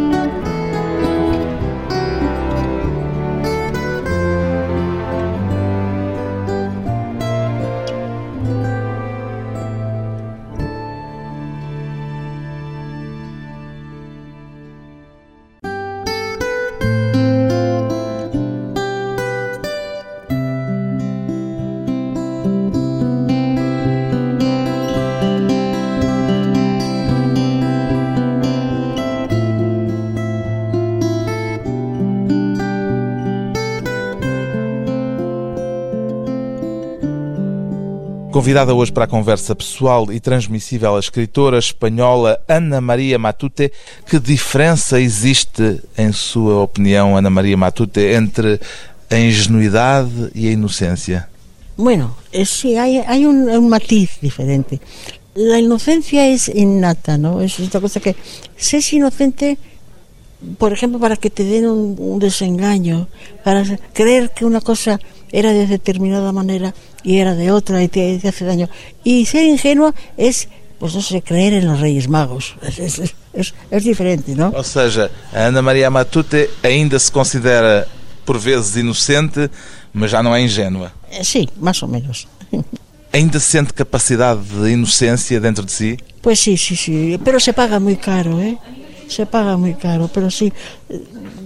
Convidada 38.47 38.73
hoje 38.73 38.93
para 38.93 39.03
a 39.03 39.07
conversa 39.09 39.53
pessoal 39.53 40.09
e 40.09 40.21
transmissível 40.21 40.95
a 40.95 40.99
escritora 41.01 41.59
espanhola 41.59 42.39
Ana 42.47 42.79
Maria 42.79 43.19
Matute. 43.19 43.73
Que 44.09 44.21
diferença 44.21 45.01
existe, 45.01 45.81
em 45.97 46.13
sua 46.13 46.61
opinião, 46.63 47.17
Ana 47.17 47.29
Maria 47.29 47.57
Matute, 47.57 47.99
entre 47.99 48.57
a 49.11 49.19
ingenuidade 49.19 50.31
e 50.33 50.47
a 50.47 50.51
inocência? 50.53 51.27
Bueno, 51.75 52.15
eh, 52.31 52.45
sí, 52.45 52.77
hay, 52.77 52.99
hay 52.99 53.25
un, 53.25 53.49
un 53.49 53.67
matiz 53.67 54.11
diferente. 54.21 54.79
La 55.35 55.59
inocencia 55.59 56.25
es 56.29 56.47
innata, 56.47 57.17
¿no? 57.17 57.41
Es 57.41 57.59
esta 57.59 57.81
cosa 57.81 57.99
que 57.99 58.15
se 58.55 58.77
es 58.77 58.93
inocente, 58.93 59.57
por 60.57 60.71
ejemplo, 60.71 60.99
para 60.99 61.17
que 61.17 61.29
te 61.29 61.43
den 61.43 61.65
un, 61.65 61.97
un 61.99 62.17
desengaño, 62.17 63.09
para 63.43 63.65
creer 63.91 64.31
que 64.33 64.45
una 64.45 64.61
cosa 64.61 65.01
era 65.31 65.53
de 65.53 65.67
determinada 65.67 66.31
manera 66.31 66.73
y 67.03 67.17
era 67.17 67.35
de 67.35 67.51
otra 67.51 67.83
y 67.83 67.87
te, 67.87 68.21
hace 68.27 68.45
daño. 68.45 68.69
Y 69.03 69.25
ser 69.25 69.43
ingenua 69.45 69.93
es, 70.17 70.49
pues 70.79 70.95
no 70.95 71.01
sé, 71.01 71.21
creer 71.21 71.53
en 71.53 71.67
los 71.67 71.79
Reyes 71.79 72.07
Magos. 72.07 72.55
Es, 72.61 72.79
es, 72.79 73.15
es, 73.33 73.53
es 73.71 73.83
diferente, 73.83 74.35
¿no? 74.35 74.49
Ou 74.55 74.63
seja, 74.63 75.09
a 75.33 75.47
Ana 75.47 75.61
Maria 75.61 75.89
Matute 75.89 76.49
ainda 76.63 76.99
se 76.99 77.11
considera 77.11 77.87
por 78.25 78.39
vezes 78.39 78.75
inocente, 78.75 79.49
mas 79.93 80.11
já 80.11 80.21
não 80.21 80.35
é 80.35 80.41
ingênua. 80.41 80.91
Eh, 81.11 81.23
Sí, 81.23 81.47
más 81.57 81.81
o 81.83 81.87
menos. 81.87 82.27
Ainda 83.13 83.39
sente 83.39 83.73
capacidade 83.73 84.41
de 84.43 84.73
inocência 84.73 85.39
dentro 85.39 85.63
de 85.63 85.71
si? 85.71 85.97
Pues 86.21 86.39
sí, 86.39 86.57
sí, 86.57 86.75
sí, 86.75 87.17
pero 87.23 87.39
se 87.39 87.53
paga 87.53 87.79
muy 87.79 87.95
caro, 87.95 88.39
¿eh? 88.41 88.57
Se 89.07 89.25
paga 89.25 89.55
muy 89.55 89.73
caro, 89.75 90.09
pero 90.13 90.29
sí, 90.29 90.51
eh, 90.89 91.01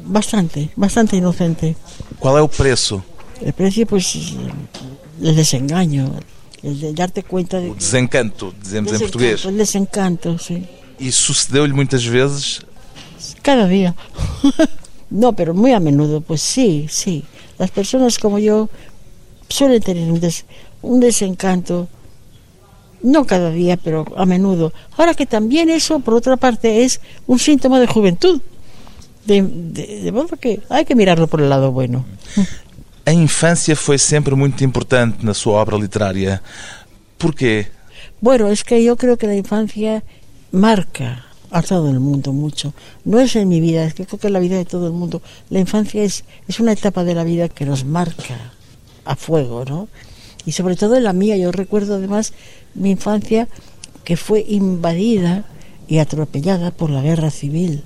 bastante, 0.05 0.71
bastante 0.75 1.15
inocente. 1.15 1.75
Qual 2.19 2.35
é 2.35 2.41
o 2.41 2.49
preço? 2.49 3.03
El 3.41 3.53
precio, 3.53 3.85
pues, 3.87 4.15
el 5.21 5.35
desengaño, 5.35 6.11
el 6.63 6.79
de 6.79 6.93
darte 6.93 7.23
cuenta 7.23 7.59
de... 7.59 7.71
O 7.71 7.75
desencanto, 7.75 8.53
dizemos 8.61 8.91
em 8.93 8.99
Desencanto, 8.99 8.99
português. 9.11 9.45
El 9.45 9.57
desencanto, 9.57 10.37
sí. 10.37 10.63
E 10.99 11.11
sucedeu-lhe 11.11 11.73
muitas 11.73 12.05
vezes 12.05 12.61
Cada 13.41 13.65
día. 13.67 13.95
no, 15.09 15.33
pero 15.33 15.53
muy 15.55 15.73
a 15.73 15.79
menudo, 15.79 16.21
pues 16.21 16.41
sí, 16.41 16.85
sí. 16.89 17.23
Las 17.57 17.71
personas 17.71 18.19
como 18.19 18.37
yo 18.37 18.69
suelen 19.49 19.81
tener 19.81 20.11
un, 20.11 20.19
des- 20.19 20.45
un 20.83 20.99
desencanto, 20.99 21.87
no 23.01 23.25
cada 23.25 23.49
día, 23.49 23.77
pero 23.77 24.05
a 24.15 24.25
menudo. 24.27 24.71
Ahora 24.97 25.15
que 25.15 25.25
también 25.25 25.69
eso, 25.69 25.99
por 26.01 26.13
otra 26.13 26.37
parte, 26.37 26.83
es 26.83 27.01
un 27.25 27.39
síntoma 27.39 27.79
de 27.79 27.87
juventud. 27.87 28.39
De, 29.25 29.41
de- 29.41 30.01
de 30.01 30.11
modo 30.11 30.37
que 30.39 30.61
hay 30.69 30.85
que 30.85 30.93
mirarlo 30.95 31.25
por 31.27 31.41
el 31.41 31.49
lado 31.49 31.71
bueno. 31.71 32.05
A 33.11 33.13
infância 33.13 33.75
foi 33.75 33.97
sempre 33.97 34.35
muito 34.35 34.63
importante 34.63 35.25
na 35.25 35.33
sua 35.33 35.55
obra 35.59 35.75
literária. 35.75 36.41
Porquê? 37.19 37.67
Bueno, 38.21 38.47
es 38.47 38.63
que 38.63 38.81
yo 38.81 38.95
creo 38.95 39.17
que 39.17 39.27
la 39.27 39.35
infancia 39.35 40.01
marca 40.49 41.25
a 41.51 41.61
todo 41.61 41.89
el 41.89 41.99
mundo 41.99 42.31
mucho. 42.31 42.73
No 43.03 43.19
es 43.19 43.35
en 43.35 43.49
mi 43.49 43.59
vida, 43.59 43.83
es 43.83 43.95
que 43.95 44.05
creo 44.05 44.17
que 44.17 44.29
la 44.29 44.39
vida 44.39 44.55
de 44.55 44.63
todo 44.63 44.87
el 44.87 44.93
mundo. 44.93 45.21
La 45.49 45.59
infancia 45.59 46.01
es, 46.01 46.23
es 46.47 46.61
una 46.61 46.71
etapa 46.71 47.03
de 47.03 47.13
la 47.13 47.25
vida 47.25 47.49
que 47.49 47.65
nos 47.65 47.83
marca 47.83 48.53
a 49.03 49.17
fuego, 49.17 49.65
¿no? 49.65 49.89
Y 50.45 50.53
sobre 50.53 50.77
todo 50.77 50.95
en 50.95 51.03
la 51.03 51.11
mía, 51.11 51.35
yo 51.35 51.51
recuerdo 51.51 51.95
además 51.95 52.31
mi 52.75 52.91
infancia 52.91 53.49
que 54.05 54.15
fue 54.15 54.45
invadida 54.47 55.43
y 55.89 55.97
atropellada 55.97 56.71
por 56.71 56.89
la 56.89 57.01
guerra 57.01 57.29
civil. 57.29 57.83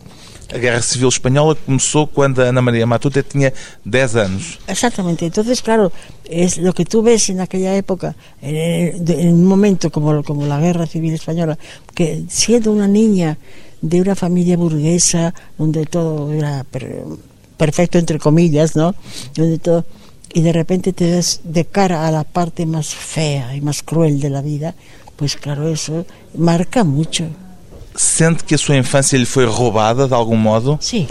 A 0.53 0.58
Guerra 0.58 0.81
Civil 0.81 1.10
Espanhola 1.10 1.55
começou 1.55 2.05
quando 2.08 2.41
a 2.41 2.45
Ana 2.45 2.62
Maria 2.62 2.86
Matute 2.86 3.23
tinha 3.23 3.51
10 3.84 4.15
anos. 4.15 4.60
Exactamente. 4.67 5.25
Entonces, 5.25 5.62
claro, 5.62 5.91
es 6.23 6.58
lo 6.58 6.73
que 6.73 6.86
tú 6.86 7.01
ves 7.01 7.29
en 7.29 7.39
época, 7.41 8.15
en, 8.41 9.34
un 9.34 9.45
momento 9.45 9.89
como, 9.89 10.23
como 10.23 10.45
la 10.45 10.60
Guerra 10.60 10.86
Civil 10.86 11.13
Española, 11.13 11.58
que 11.93 12.23
siendo 12.27 12.71
una 12.71 12.88
niña 12.88 13.38
de 13.81 14.01
una 14.01 14.15
familia 14.15 14.55
burguesa, 14.58 15.34
donde 15.58 15.86
todo 15.86 16.31
era 16.31 16.63
per- 16.63 17.03
perfecto, 17.58 17.97
entre 17.97 18.19
comillas, 18.19 18.75
¿no? 18.75 18.95
Donde 19.36 19.58
todo, 19.60 19.86
y 20.34 20.41
de 20.41 20.51
repente 20.53 20.93
te 20.93 21.10
das 21.10 21.41
de 21.43 21.65
cara 21.65 22.08
a 22.08 22.12
la 22.12 22.23
parte 22.23 22.65
más 22.65 22.88
fea 22.93 23.55
y 23.55 23.62
más 23.62 23.84
cruel 23.84 24.19
de 24.19 24.29
la 24.29 24.41
vida, 24.41 24.75
pues 25.15 25.36
claro, 25.38 25.69
eso 25.69 26.05
marca 26.38 26.84
mucho. 26.84 27.25
Sente 27.95 28.43
que 28.43 28.55
a 28.55 28.58
sua 28.58 28.75
infância 28.75 29.17
lhe 29.17 29.25
foi 29.25 29.45
roubada 29.45 30.08
de 30.08 30.13
algum 30.13 30.36
modo? 30.36 30.77
Sí, 30.81 31.08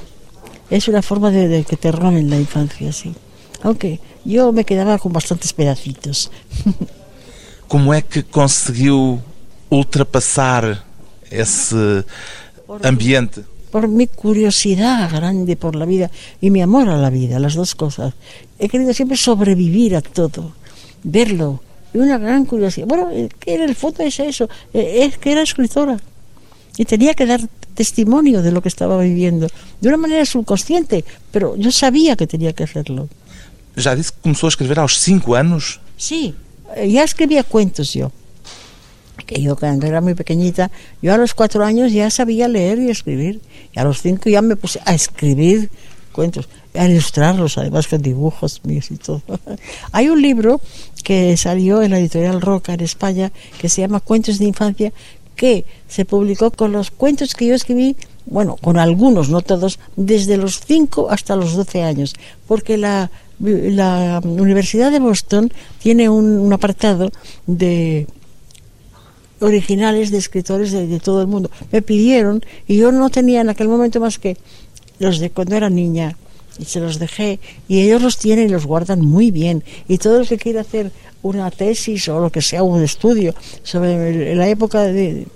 es 0.70 0.86
una 0.88 1.02
forma 1.02 1.30
de, 1.30 1.48
de 1.48 1.64
que 1.64 1.76
te 1.76 1.90
roben 1.90 2.28
la 2.28 2.36
infancia, 2.36 2.92
sí. 2.92 3.14
Aunque 3.62 4.00
yo 4.24 4.52
me 4.52 4.64
quedaba 4.64 4.98
con 4.98 5.12
bastantes 5.12 5.52
pedacitos. 5.52 6.30
Como 7.68 7.94
é 7.94 8.02
que 8.02 8.22
conseguiu 8.22 9.20
ultrapassar 9.70 10.84
esse 11.30 12.04
ambiente? 12.82 13.44
por 13.74 13.88
mi 13.88 14.06
curiosidad 14.06 15.10
grande 15.10 15.56
por 15.56 15.74
la 15.74 15.84
vida 15.84 16.08
y 16.40 16.50
mi 16.50 16.62
amor 16.62 16.88
a 16.88 16.96
la 16.96 17.10
vida, 17.10 17.40
las 17.40 17.54
dos 17.54 17.74
cosas. 17.74 18.14
He 18.60 18.68
querido 18.68 18.94
siempre 18.94 19.16
sobrevivir 19.16 19.96
a 19.96 20.00
todo, 20.00 20.52
verlo, 21.02 21.60
y 21.92 21.98
una 21.98 22.18
gran 22.18 22.44
curiosidad. 22.44 22.86
Bueno, 22.86 23.10
eh, 23.10 23.28
que 23.40 23.56
en 23.56 23.62
el 23.62 23.74
fondo 23.74 24.04
es 24.04 24.20
eso, 24.20 24.48
eh, 24.72 25.00
es 25.02 25.18
que 25.18 25.32
era 25.32 25.42
escritora 25.42 25.98
y 26.76 26.84
tenía 26.84 27.14
que 27.14 27.26
dar 27.26 27.40
testimonio 27.74 28.42
de 28.42 28.52
lo 28.52 28.62
que 28.62 28.68
estaba 28.68 28.98
viviendo, 29.00 29.48
de 29.80 29.88
una 29.88 29.96
manera 29.96 30.24
subconsciente, 30.24 31.04
pero 31.30 31.56
yo 31.56 31.70
sabía 31.72 32.16
que 32.16 32.26
tenía 32.26 32.52
que 32.52 32.64
hacerlo. 32.64 33.08
Já 33.76 33.96
disse 33.96 34.12
que 34.12 34.20
começou 34.22 34.46
a 34.46 34.52
escrever 34.54 34.78
aos 34.78 35.00
5 35.00 35.34
anos? 35.34 35.80
Sí, 35.96 36.34
eh, 36.76 36.90
ya 36.90 37.02
escribía 37.02 37.42
cuentos 37.42 37.92
yo. 37.92 38.12
Que 39.26 39.40
yo 39.40 39.56
cuando 39.56 39.87
era 39.87 40.00
muy 40.00 40.14
pequeñita, 40.14 40.70
yo 41.00 41.14
a 41.14 41.16
los 41.16 41.34
cuatro 41.34 41.64
años 41.64 41.92
ya 41.92 42.10
sabía 42.10 42.46
leer 42.46 42.78
y 42.78 42.90
escribir. 42.90 43.40
Y 43.72 43.78
a 43.78 43.84
los 43.84 44.02
cinco 44.02 44.28
ya 44.28 44.42
me 44.42 44.56
puse 44.56 44.80
a 44.84 44.92
escribir 44.92 45.70
cuentos, 46.12 46.48
a 46.74 46.87
ilustrarlos 46.87 47.56
además 47.58 47.88
con 47.88 48.02
dibujos 48.02 48.60
míos 48.64 48.90
y 48.90 48.96
todo. 48.96 49.22
Hay 49.92 50.08
un 50.08 50.20
libro 50.20 50.60
que 51.02 51.37
salió 51.37 51.82
en 51.82 51.92
la 51.92 51.98
editorial 51.98 52.40
Roca 52.40 52.74
en 52.74 52.80
España 52.80 53.32
que 53.58 53.68
se 53.68 53.80
llama 53.80 54.00
Cuentos 54.00 54.38
de 54.38 54.46
Infancia 54.46 54.92
que 55.36 55.64
se 55.88 56.04
publicó 56.04 56.50
con 56.50 56.72
los 56.72 56.90
cuentos 56.90 57.34
que 57.34 57.46
yo 57.46 57.54
escribí, 57.54 57.96
bueno, 58.26 58.56
con 58.56 58.78
algunos, 58.78 59.28
no 59.28 59.42
todos, 59.42 59.78
desde 59.96 60.36
los 60.36 60.60
5 60.60 61.08
hasta 61.10 61.36
los 61.36 61.54
12 61.54 61.82
años, 61.82 62.14
porque 62.46 62.76
la, 62.76 63.10
la 63.40 64.20
Universidad 64.24 64.90
de 64.90 65.00
Boston 65.00 65.52
tiene 65.82 66.08
un, 66.08 66.52
apartado 66.52 67.10
de 67.46 68.06
originales 69.40 70.10
de 70.10 70.18
escritores 70.18 70.72
de, 70.72 70.86
de, 70.86 71.00
todo 71.00 71.20
el 71.20 71.26
mundo. 71.26 71.50
Me 71.70 71.82
pidieron 71.82 72.42
y 72.66 72.76
yo 72.76 72.92
no 72.92 73.10
tenía 73.10 73.40
en 73.40 73.50
aquel 73.50 73.68
momento 73.68 74.00
más 74.00 74.18
que 74.18 74.36
los 74.98 75.18
de 75.18 75.30
cuando 75.30 75.56
era 75.56 75.68
niña 75.68 76.16
y 76.58 76.64
se 76.64 76.80
los 76.80 76.98
dejé 76.98 77.40
y 77.68 77.80
ellos 77.80 78.02
los 78.02 78.18
tienen 78.18 78.48
y 78.48 78.52
los 78.52 78.66
guardan 78.66 79.00
muy 79.00 79.30
bien 79.30 79.64
y 79.88 79.98
todo 79.98 80.20
el 80.20 80.28
que 80.28 80.38
quiera 80.38 80.60
hacer 80.62 80.92
una 81.22 81.50
tesis 81.50 82.08
o 82.08 82.20
lo 82.20 82.30
que 82.30 82.42
sea 82.42 82.62
un 82.62 82.82
estudio 82.82 83.34
sobre 83.62 84.34
la 84.34 84.48
época 84.48 84.82
de, 84.82 85.26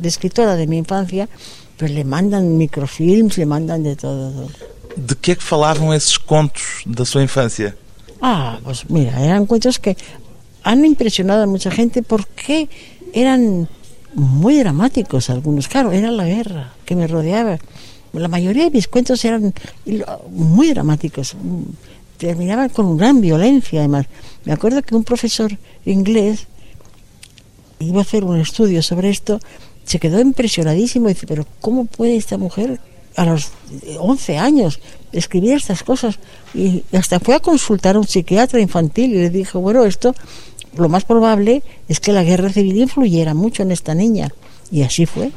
de 0.00 0.08
escritora 0.08 0.56
de 0.56 0.66
mi 0.66 0.78
infancia 0.78 1.28
pues 1.76 1.90
le 1.90 2.04
mandan 2.04 2.56
microfilms 2.58 3.38
le 3.38 3.46
mandan 3.46 3.82
de 3.82 3.94
todo 3.96 4.48
de 4.98 5.14
que 5.14 5.32
é 5.32 5.34
que 5.36 5.42
falavam 5.42 5.94
esses 5.94 6.16
contos 6.16 6.82
da 6.84 7.04
sua 7.04 7.22
infância? 7.22 7.76
Ah, 8.20 8.58
pues 8.64 8.84
mira, 8.88 9.20
eran 9.22 9.46
cuentos 9.46 9.78
que 9.78 9.96
han 10.64 10.84
impresionado 10.84 11.44
a 11.44 11.46
mucha 11.46 11.70
gente 11.70 12.02
porque 12.02 12.68
eran 13.12 13.68
muy 14.14 14.58
dramáticos 14.58 15.30
algunos. 15.30 15.68
Claro, 15.68 15.92
era 15.92 16.10
la 16.10 16.26
guerra 16.26 16.72
que 16.84 16.96
me 16.96 17.06
rodeaba. 17.06 17.58
La 18.18 18.28
mayoría 18.28 18.64
de 18.64 18.70
mis 18.70 18.88
cuentos 18.88 19.24
eran 19.24 19.54
muy 20.30 20.68
dramáticos. 20.72 21.36
Terminaban 22.16 22.68
con 22.68 22.96
gran 22.96 23.20
violencia, 23.20 23.80
además. 23.80 24.06
Me 24.44 24.52
acuerdo 24.52 24.82
que 24.82 24.94
un 24.94 25.04
profesor 25.04 25.56
inglés 25.84 26.46
iba 27.78 27.98
a 27.98 28.02
hacer 28.02 28.24
un 28.24 28.40
estudio 28.40 28.82
sobre 28.82 29.10
esto, 29.10 29.40
se 29.84 29.98
quedó 29.98 30.20
impresionadísimo 30.20 31.08
y 31.08 31.14
dice, 31.14 31.26
pero 31.26 31.46
¿cómo 31.60 31.84
puede 31.84 32.16
esta 32.16 32.36
mujer 32.36 32.80
a 33.16 33.24
los 33.24 33.50
11 33.98 34.36
años 34.36 34.80
escribir 35.12 35.54
estas 35.54 35.82
cosas? 35.82 36.18
Y 36.54 36.84
hasta 36.92 37.20
fue 37.20 37.34
a 37.34 37.40
consultar 37.40 37.96
a 37.96 38.00
un 38.00 38.06
psiquiatra 38.06 38.60
infantil 38.60 39.14
y 39.14 39.18
le 39.18 39.30
dijo, 39.30 39.60
bueno, 39.60 39.84
esto 39.84 40.14
lo 40.76 40.88
más 40.88 41.04
probable 41.04 41.62
es 41.88 42.00
que 42.00 42.12
la 42.12 42.22
guerra 42.22 42.50
civil 42.50 42.76
influyera 42.76 43.34
mucho 43.34 43.62
en 43.62 43.70
esta 43.70 43.94
niña. 43.94 44.32
Y 44.70 44.82
así 44.82 45.06
fue. 45.06 45.30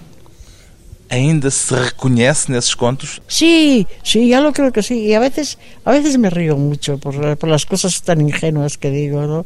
¿Ainda 1.11 1.51
se 1.51 1.75
reconhece 1.75 2.49
nesses 2.49 2.73
contos? 2.73 3.21
Sí, 3.27 3.85
ya 4.05 4.39
lo 4.39 4.53
creo 4.53 4.71
que 4.71 4.81
sí. 4.81 5.07
Y 5.07 5.13
a 5.13 5.19
veces, 5.19 5.57
a 5.83 5.91
veces 5.91 6.17
me 6.17 6.29
río 6.29 6.55
mucho 6.55 6.97
por, 6.97 7.37
por 7.37 7.49
las 7.49 7.65
cosas 7.65 8.01
tan 8.01 8.21
ingenuas 8.21 8.77
que 8.77 8.89
digo, 8.89 9.23
¿no? 9.27 9.45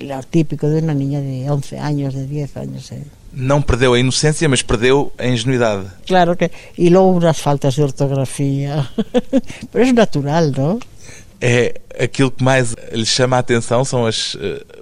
Lo 0.00 0.22
típico 0.24 0.68
de 0.68 0.82
una 0.82 0.92
niña 0.92 1.20
de 1.20 1.48
11 1.48 1.78
años, 1.78 2.14
de 2.14 2.26
10 2.26 2.56
años. 2.56 2.90
¿eh? 2.90 3.04
Não 3.32 3.62
perdeu 3.62 3.94
a 3.94 4.00
inocência, 4.00 4.48
mas 4.48 4.62
perdeu 4.62 5.12
a 5.16 5.28
ingenuidade. 5.28 5.86
Claro 6.06 6.36
que. 6.36 6.50
Y 6.76 6.90
luego 6.90 7.10
unas 7.12 7.40
faltas 7.40 7.76
de 7.76 7.84
ortografía. 7.84 8.90
Pero 9.70 9.84
es 9.84 9.94
natural, 9.94 10.50
¿no? 10.50 10.80
É 11.40 11.80
aquilo 11.98 12.32
que 12.32 12.42
mais 12.42 12.74
lhe 12.92 13.06
chama 13.06 13.36
a 13.36 13.38
atenção 13.38 13.84
são 13.84 14.04
as, 14.04 14.34
uh, 14.34 14.38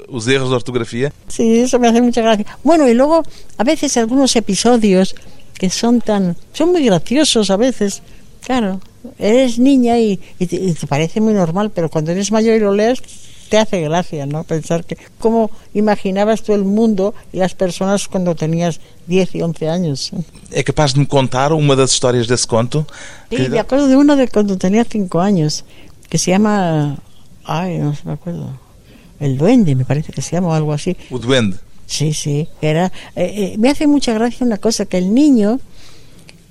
os 0.08 0.26
erros 0.26 0.48
de 0.48 0.54
ortografia. 0.54 1.12
Sí, 1.28 1.60
eso 1.60 1.78
me 1.78 1.86
hace 1.86 2.00
mucha 2.00 2.22
gracia. 2.22 2.46
Bueno, 2.64 2.88
y 2.88 2.94
luego 2.94 3.22
a 3.58 3.64
veces 3.64 3.96
algunos 3.98 4.34
episodios 4.34 5.14
que 5.58 5.70
son 5.70 6.00
tan 6.00 6.36
son 6.52 6.72
muy 6.72 6.84
graciosos 6.84 7.50
a 7.50 7.56
veces. 7.56 8.02
Claro, 8.40 8.80
eres 9.18 9.58
niña 9.58 9.98
y, 9.98 10.20
y, 10.38 10.46
te, 10.46 10.56
y, 10.56 10.72
te, 10.72 10.86
parece 10.86 11.20
muy 11.20 11.34
normal, 11.34 11.70
pero 11.74 11.90
cuando 11.90 12.12
eres 12.12 12.30
mayor 12.32 12.56
y 12.56 12.60
lo 12.60 12.72
lees 12.72 13.02
te 13.48 13.58
hace 13.58 13.80
gracia, 13.80 14.26
¿no? 14.26 14.44
Pensar 14.44 14.84
que 14.84 14.96
cómo 15.18 15.50
imaginabas 15.74 16.42
tú 16.42 16.52
el 16.52 16.64
mundo 16.64 17.14
y 17.32 17.38
las 17.38 17.54
personas 17.54 18.06
cuando 18.06 18.34
tenías 18.34 18.80
10 19.06 19.34
y 19.36 19.42
11 19.42 19.68
años. 19.68 20.12
É 20.52 20.62
capaz 20.62 20.92
de 20.92 21.00
me 21.00 21.06
contar 21.06 21.52
uma 21.52 21.74
das 21.74 21.92
histórias 21.92 22.26
desse 22.26 22.46
conto? 22.46 22.86
Sí, 23.30 23.48
me 23.48 23.58
acuerdo 23.58 23.88
de 23.88 23.96
uno 23.96 24.16
de 24.16 24.28
cuando 24.28 24.56
tenía 24.56 24.84
5 24.84 25.20
años 25.20 25.64
que 26.08 26.18
se 26.18 26.30
llama 26.30 26.98
ay, 27.44 27.78
no 27.78 27.96
me 28.04 28.12
acuerdo. 28.12 28.50
El 29.18 29.36
duende, 29.36 29.74
me 29.74 29.84
parece 29.84 30.12
que 30.12 30.22
se 30.22 30.32
llama 30.32 30.48
o 30.48 30.52
algo 30.52 30.72
así. 30.72 30.96
O 31.10 31.18
duende. 31.18 31.56
Sí, 31.88 32.12
sí, 32.12 32.46
era 32.60 32.92
eh, 33.16 33.32
eh, 33.34 33.54
me 33.58 33.70
hace 33.70 33.86
mucha 33.86 34.12
gracia 34.12 34.46
una 34.46 34.58
cosa 34.58 34.84
que 34.84 34.98
el 34.98 35.14
niño 35.14 35.58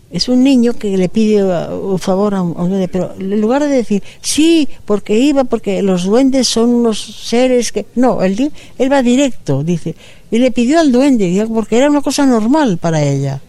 es 0.09 0.29
un 0.29 0.43
niño 0.43 0.73
que 0.73 0.97
le 0.97 1.09
pide 1.09 1.43
un 1.43 1.99
favor 1.99 2.33
a 2.33 2.41
un, 2.41 2.57
a 2.57 2.63
un, 2.63 2.69
duende, 2.69 2.87
pero 2.87 3.13
en 3.19 3.39
lugar 3.39 3.61
de 3.61 3.69
decir 3.69 4.01
sí, 4.19 4.67
porque 4.83 5.19
iba, 5.19 5.43
porque 5.43 5.83
los 5.83 6.05
duendes 6.05 6.47
son 6.47 6.69
unos 6.69 6.99
seres 6.99 7.71
que. 7.71 7.85
No, 7.95 8.23
él, 8.23 8.51
él 8.79 8.91
va 8.91 9.03
directo, 9.03 9.63
dice. 9.63 9.95
Y 10.31 10.39
le 10.39 10.51
pidió 10.51 10.79
al 10.79 10.91
duende, 10.91 11.45
porque 11.53 11.77
era 11.77 11.89
una 11.89 12.01
cosa 12.01 12.25
normal 12.25 12.79
para 12.79 13.03
ella. 13.03 13.39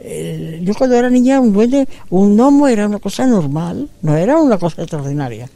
Eh, 0.00 0.60
yo 0.62 0.74
cuando 0.74 0.96
era 0.96 1.08
niña, 1.08 1.40
un 1.40 1.54
duende, 1.54 1.88
un 2.10 2.36
gnomo 2.36 2.68
era 2.68 2.86
una 2.86 2.98
cosa 2.98 3.26
normal, 3.26 3.88
no 4.02 4.16
era 4.16 4.38
una 4.38 4.58
cosa 4.58 4.82
extraordinaria. 4.82 5.48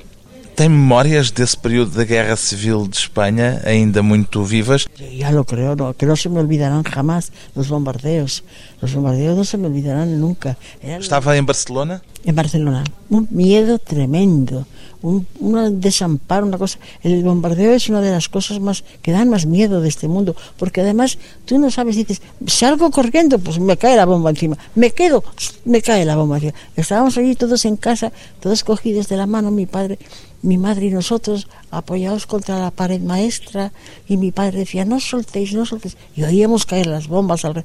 Tem 0.60 0.68
memórias 0.68 1.30
desse 1.30 1.56
período 1.56 1.92
da 1.96 2.04
Guerra 2.04 2.36
Civil 2.36 2.86
de 2.86 2.94
Espanha 2.94 3.62
ainda 3.64 4.02
muito 4.02 4.44
vivas? 4.44 4.84
Ya 4.98 5.30
lo 5.30 5.42
creo, 5.42 5.74
no, 5.74 5.94
que 5.94 6.04
no 6.04 6.16
se 6.16 6.28
me 6.28 6.38
olvidarán 6.38 6.82
jamás 6.82 7.32
los 7.56 7.68
bombardeos. 7.68 8.44
Los 8.82 8.92
bombardeos 8.92 9.38
no 9.38 9.44
se 9.44 9.56
me 9.56 9.68
olvidarán 9.68 10.20
nunca. 10.20 10.58
Eran... 10.82 11.00
¿Estaba 11.00 11.34
en 11.38 11.46
Barcelona? 11.46 12.02
En 12.26 12.34
Barcelona. 12.34 12.84
Un 13.08 13.26
miedo 13.30 13.78
tremendo, 13.78 14.66
un, 15.00 15.26
un, 15.38 15.80
desamparo, 15.80 16.44
una 16.44 16.58
cosa. 16.58 16.78
El 17.02 17.24
bombardeo 17.24 17.72
es 17.72 17.88
una 17.88 18.02
de 18.02 18.10
las 18.10 18.28
cosas 18.28 18.60
más 18.60 18.84
que 19.00 19.12
dan 19.12 19.30
más 19.30 19.46
miedo 19.46 19.80
de 19.80 19.88
este 19.88 20.08
mundo, 20.08 20.36
porque 20.58 20.82
además 20.82 21.16
tú 21.46 21.58
no 21.58 21.70
sabes, 21.70 21.96
dices, 21.96 22.20
salgo 22.46 22.90
corriendo, 22.90 23.38
pues 23.38 23.58
me 23.58 23.78
cae 23.78 23.96
la 23.96 24.04
bomba 24.04 24.28
encima. 24.28 24.58
Me 24.74 24.90
quedo, 24.90 25.24
me 25.64 25.80
cae 25.80 26.04
la 26.04 26.16
bomba 26.16 26.36
encima. 26.36 26.52
Estábamos 26.76 27.16
allí 27.16 27.34
todos 27.34 27.64
en 27.64 27.76
casa, 27.78 28.12
todos 28.40 28.62
cogidos 28.62 29.08
de 29.08 29.16
la 29.16 29.24
mano, 29.24 29.50
mi 29.50 29.64
padre 29.64 29.98
mi 30.42 30.58
madre 30.58 30.86
y 30.86 30.90
nosotros 30.90 31.48
apoyados 31.70 32.26
contra 32.26 32.58
la 32.58 32.70
pared 32.70 33.00
maestra 33.00 33.72
y 34.08 34.16
mi 34.16 34.32
padre 34.32 34.60
decía 34.60 34.84
no 34.84 35.00
soltéis, 35.00 35.52
no 35.52 35.66
soltéis 35.66 35.96
y 36.16 36.22
oíamos 36.22 36.66
caer 36.66 36.86
las 36.86 37.08
bombas 37.08 37.44
al... 37.44 37.64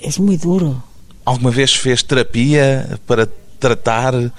es 0.00 0.18
muy 0.18 0.36
duro 0.36 0.82
¿Alguma 1.24 1.50
vez 1.50 1.78
fez 1.78 2.04
terapia 2.04 2.98
para 3.06 3.28
tratar 3.58 4.32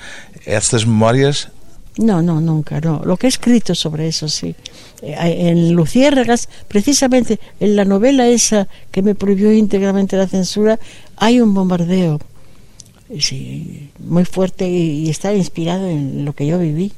essas 0.46 0.86
memórias? 0.86 1.50
No, 1.98 2.22
no, 2.22 2.42
nunca, 2.42 2.82
no. 2.82 3.02
Lo 3.06 3.18
que 3.18 3.28
he 3.28 3.30
escrito 3.30 3.76
sobre 3.76 4.08
eso, 4.08 4.28
sí. 4.28 4.56
En 5.02 5.74
Luciérnagas, 5.74 6.50
precisamente 6.68 7.40
en 7.60 7.76
la 7.76 7.86
novela 7.86 8.28
esa 8.28 8.68
que 8.92 9.02
me 9.02 9.14
prohibió 9.14 9.52
íntegramente 9.52 10.18
la 10.18 10.28
censura, 10.28 10.80
hay 11.18 11.40
un 11.40 11.54
bombardeo 11.54 12.20
sí, 13.20 13.92
muy 14.00 14.26
fuerte 14.26 14.68
y 14.70 15.10
está 15.10 15.34
inspirado 15.34 15.88
en 15.88 16.26
lo 16.26 16.34
que 16.34 16.48
yo 16.48 16.58
viví. 16.60 16.94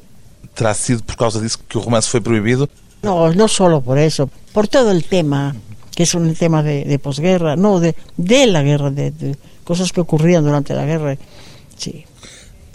Terá 0.56 0.74
sido 0.74 1.04
por 1.04 1.16
causa 1.16 1.40
disso 1.40 1.60
que 1.68 1.78
o 1.78 1.82
romance 1.82 2.10
foi 2.10 2.22
proibido? 2.22 2.70
No, 3.02 3.34
no 3.34 3.48
solo 3.48 3.82
por 3.82 3.98
eso, 3.98 4.30
por 4.54 4.68
todo 4.68 4.92
el 4.92 5.04
tema, 5.04 5.56
que 5.96 6.04
es 6.04 6.14
un 6.14 6.34
tema 6.36 6.64
de, 6.64 6.86
de 6.86 7.00
posguerra, 7.00 7.56
no, 7.56 7.80
de, 7.80 7.96
de 8.18 8.48
la 8.48 8.64
guerra, 8.64 8.90
de, 8.92 9.12
de, 9.12 9.36
cosas 9.64 9.92
que 9.92 10.02
ocurrían 10.02 10.44
durante 10.44 10.74
la 10.74 10.86
guerra. 10.86 11.18
Sí. 11.78 12.06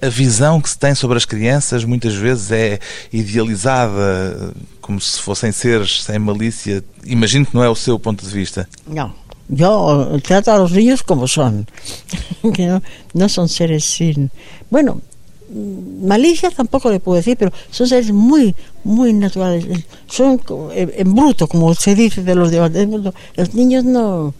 A 0.00 0.08
visão 0.08 0.60
que 0.60 0.70
se 0.70 0.78
tem 0.78 0.94
sobre 0.94 1.16
as 1.16 1.24
crianças 1.24 1.84
muitas 1.84 2.14
vezes 2.14 2.52
é 2.52 2.78
idealizada, 3.12 4.54
como 4.80 5.00
se 5.00 5.20
fossem 5.20 5.50
seres 5.50 6.04
sem 6.04 6.18
malícia. 6.18 6.84
Imagino 7.04 7.44
que 7.44 7.54
não 7.54 7.64
é 7.64 7.68
o 7.68 7.74
seu 7.74 7.98
ponto 7.98 8.24
de 8.24 8.32
vista. 8.32 8.68
Não. 8.86 9.12
Yo 9.50 10.20
trato 10.22 10.52
a 10.52 10.58
los 10.58 10.72
niños 10.72 11.02
como 11.02 11.26
son, 11.26 11.66
que 12.54 12.66
no, 12.66 12.82
no 13.14 13.28
son 13.30 13.48
seres 13.48 13.82
sin... 13.84 14.30
Bueno, 14.70 15.00
malicia 15.50 16.50
tampoco 16.50 16.90
le 16.90 17.00
puedo 17.00 17.16
decir, 17.16 17.37
pero 17.37 17.52
son 17.70 17.87
seres 17.88 18.12
muy, 18.12 18.54
muy 18.84 19.12
naturales. 19.12 19.66
Son 20.06 20.40
en 20.72 21.14
bruto, 21.14 21.46
como 21.46 21.74
se 21.74 21.94
dice 21.94 22.22
de 22.22 22.34
los 22.34 22.50
demás. 22.50 22.72
Los 23.37 23.54
niños 23.54 23.84
no, 23.84 24.34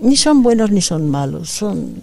ni 0.00 0.16
son 0.16 0.42
buenos 0.42 0.70
ni 0.70 0.80
son 0.80 1.10
malos, 1.10 1.50
son 1.50 2.02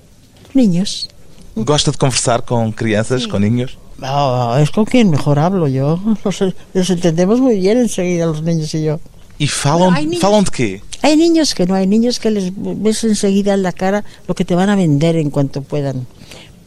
niños. 0.54 1.10
¿Gosta 1.56 1.92
de 1.92 1.98
conversar 1.98 2.46
con 2.46 2.72
crianças, 2.72 3.24
sí. 3.24 3.30
con 3.30 3.42
niños? 3.42 3.78
Oh, 4.02 4.56
es 4.58 4.70
con 4.72 4.86
quien 4.86 5.10
mejor 5.10 5.40
hablo 5.40 5.68
yo. 5.68 6.00
Nos, 6.24 6.42
nos, 6.74 6.90
entendemos 6.90 7.40
muy 7.42 7.60
bien 7.60 7.78
enseguida 7.78 8.26
los 8.26 8.42
niños 8.44 8.74
y 8.76 8.84
yo. 8.84 9.00
¿Y 9.38 9.48
falam, 9.48 9.94
niños, 9.94 10.22
falam 10.22 10.44
de 10.44 10.52
qué? 10.52 10.82
Hay 11.02 11.18
niños 11.18 11.54
que 11.56 11.66
no, 11.66 11.76
hay 11.76 11.88
niños 11.88 12.20
que 12.20 12.30
les 12.32 12.52
ves 12.56 13.04
enseguida 13.04 13.54
en 13.54 13.64
la 13.64 13.72
cara 13.72 14.04
lo 14.28 14.36
que 14.36 14.46
te 14.46 14.56
van 14.56 14.70
a 14.70 14.76
vender 14.76 15.16
en 15.16 15.30
cuanto 15.30 15.62
puedan. 15.62 16.08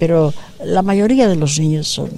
Pero 0.03 0.35
la 0.59 0.83
mayoría 0.83 1.29
de 1.29 1.37
los 1.37 1.61
niños 1.61 1.87
son. 1.87 2.11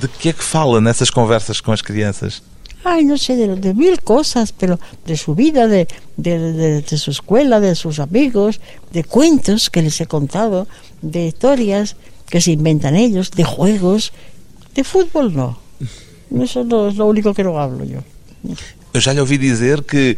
De 0.00 0.06
que 0.06 0.28
é 0.28 0.32
que 0.32 0.44
fala 0.44 0.80
nessas 0.80 1.10
conversas 1.10 1.60
com 1.60 1.72
as 1.72 1.82
crianças? 1.82 2.40
Ay, 2.84 3.04
no 3.04 3.18
sé, 3.18 3.34
de, 3.34 3.56
de 3.56 3.74
mil 3.74 3.98
cosas, 4.00 4.52
pero 4.52 4.78
de 5.04 5.16
su 5.16 5.34
vida, 5.34 5.66
de, 5.66 5.88
de, 6.16 6.52
de, 6.52 6.82
de, 6.82 6.96
su 6.96 7.10
escuela, 7.10 7.58
de 7.58 7.74
sus 7.74 7.98
amigos, 7.98 8.60
de 8.92 9.02
cuentos 9.02 9.70
que 9.70 9.82
les 9.82 10.00
he 10.00 10.06
contado, 10.06 10.68
de 11.02 11.26
historias. 11.26 11.96
que 12.30 12.40
se 12.40 12.52
inventan 12.52 12.94
ellos, 12.94 13.30
de 13.30 13.42
juegos, 13.42 14.12
de 14.74 14.84
fútbol 14.84 15.34
no. 15.34 15.58
Eso 16.40 16.62
no 16.62 16.88
es 16.88 16.96
lo 16.96 17.06
único 17.06 17.32
que 17.34 17.42
no 17.42 17.58
hablo 17.58 17.84
yo. 17.84 18.04
Eu 18.94 19.00
já 19.00 19.12
lhe 19.12 19.20
ouvi 19.20 19.36
dizer 19.36 19.82
que 19.82 20.16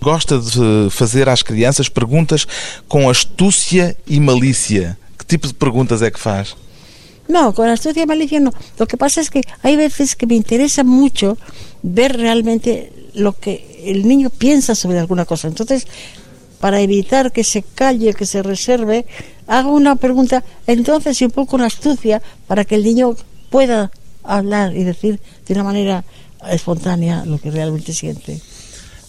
gosta 0.00 0.38
de 0.38 0.88
fazer 0.90 1.28
às 1.28 1.42
crianças 1.42 1.88
perguntas 1.88 2.46
com 2.88 3.08
astúcia 3.08 3.96
e 4.06 4.20
malícia. 4.20 4.98
Tipo 5.26 5.46
de 5.48 5.54
perguntas 5.54 6.02
é 6.02 6.10
que 6.10 6.18
faz? 6.18 6.56
No, 7.28 7.52
con 7.52 7.68
astucia 7.68 8.06
malicia 8.06 8.38
no. 8.38 8.52
Lo 8.78 8.86
que 8.86 8.96
pasa 8.96 9.20
es 9.20 9.30
que 9.30 9.42
hay 9.62 9.76
veces 9.76 10.14
que 10.14 10.26
me 10.26 10.36
interesa 10.36 10.84
mucho 10.84 11.36
ver 11.82 12.16
realmente 12.16 12.92
lo 13.14 13.32
que 13.32 13.82
el 13.84 14.06
niño 14.06 14.30
piensa 14.30 14.74
sobre 14.74 14.98
alguna 14.98 15.24
cosa. 15.24 15.48
Entonces, 15.48 15.86
para 16.60 16.80
evitar 16.80 17.32
que 17.32 17.44
se 17.44 17.62
calle, 17.62 18.14
que 18.14 18.26
se 18.26 18.42
reserve, 18.42 19.06
hago 19.46 19.72
una 19.72 19.96
pregunta, 19.96 20.44
entonces 20.66 21.20
y 21.20 21.24
un 21.24 21.30
poco 21.30 21.52
con 21.52 21.62
astucia, 21.62 22.22
para 22.46 22.64
que 22.64 22.76
el 22.76 22.84
niño 22.84 23.16
pueda 23.50 23.90
hablar 24.22 24.76
y 24.76 24.84
decir 24.84 25.20
de 25.46 25.54
una 25.54 25.64
manera 25.64 26.04
espontânea 26.48 27.24
lo 27.24 27.38
que 27.38 27.50
realmente 27.50 27.92
siente. 27.92 28.40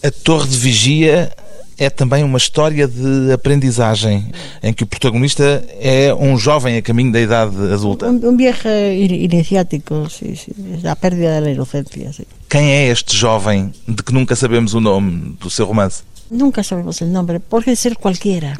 A 0.03 0.11
Torre 0.11 0.49
de 0.49 0.57
Vigia 0.57 1.35
é 1.77 1.89
também 1.89 2.23
uma 2.23 2.37
história 2.37 2.87
de 2.87 3.31
aprendizagem, 3.31 4.31
em 4.63 4.73
que 4.73 4.83
o 4.83 4.87
protagonista 4.87 5.63
é 5.79 6.13
um 6.13 6.37
jovem 6.37 6.77
a 6.77 6.81
caminho 6.81 7.11
da 7.11 7.21
idade 7.21 7.55
adulta. 7.71 8.11
Viaje 8.35 8.67
in- 8.95 9.23
iniciático, 9.25 10.09
sí, 10.09 10.33
la 10.81 10.95
pérdida 10.95 11.35
de 11.35 11.41
la 11.41 11.51
inocencia, 11.51 12.11
sí. 12.11 12.25
Quem 12.49 12.71
é 12.71 12.87
este 12.87 13.15
jovem 13.15 13.71
de 13.87 14.01
que 14.03 14.13
nunca 14.13 14.35
sabemos 14.35 14.73
o 14.73 14.79
nome 14.81 15.35
do 15.39 15.49
seu 15.49 15.65
romance? 15.67 16.03
Nunca 16.31 16.63
sabemos 16.63 17.01
el 17.01 17.11
nombre, 17.11 17.39
puede 17.39 17.75
ser 17.75 17.95
cualquiera, 17.97 18.59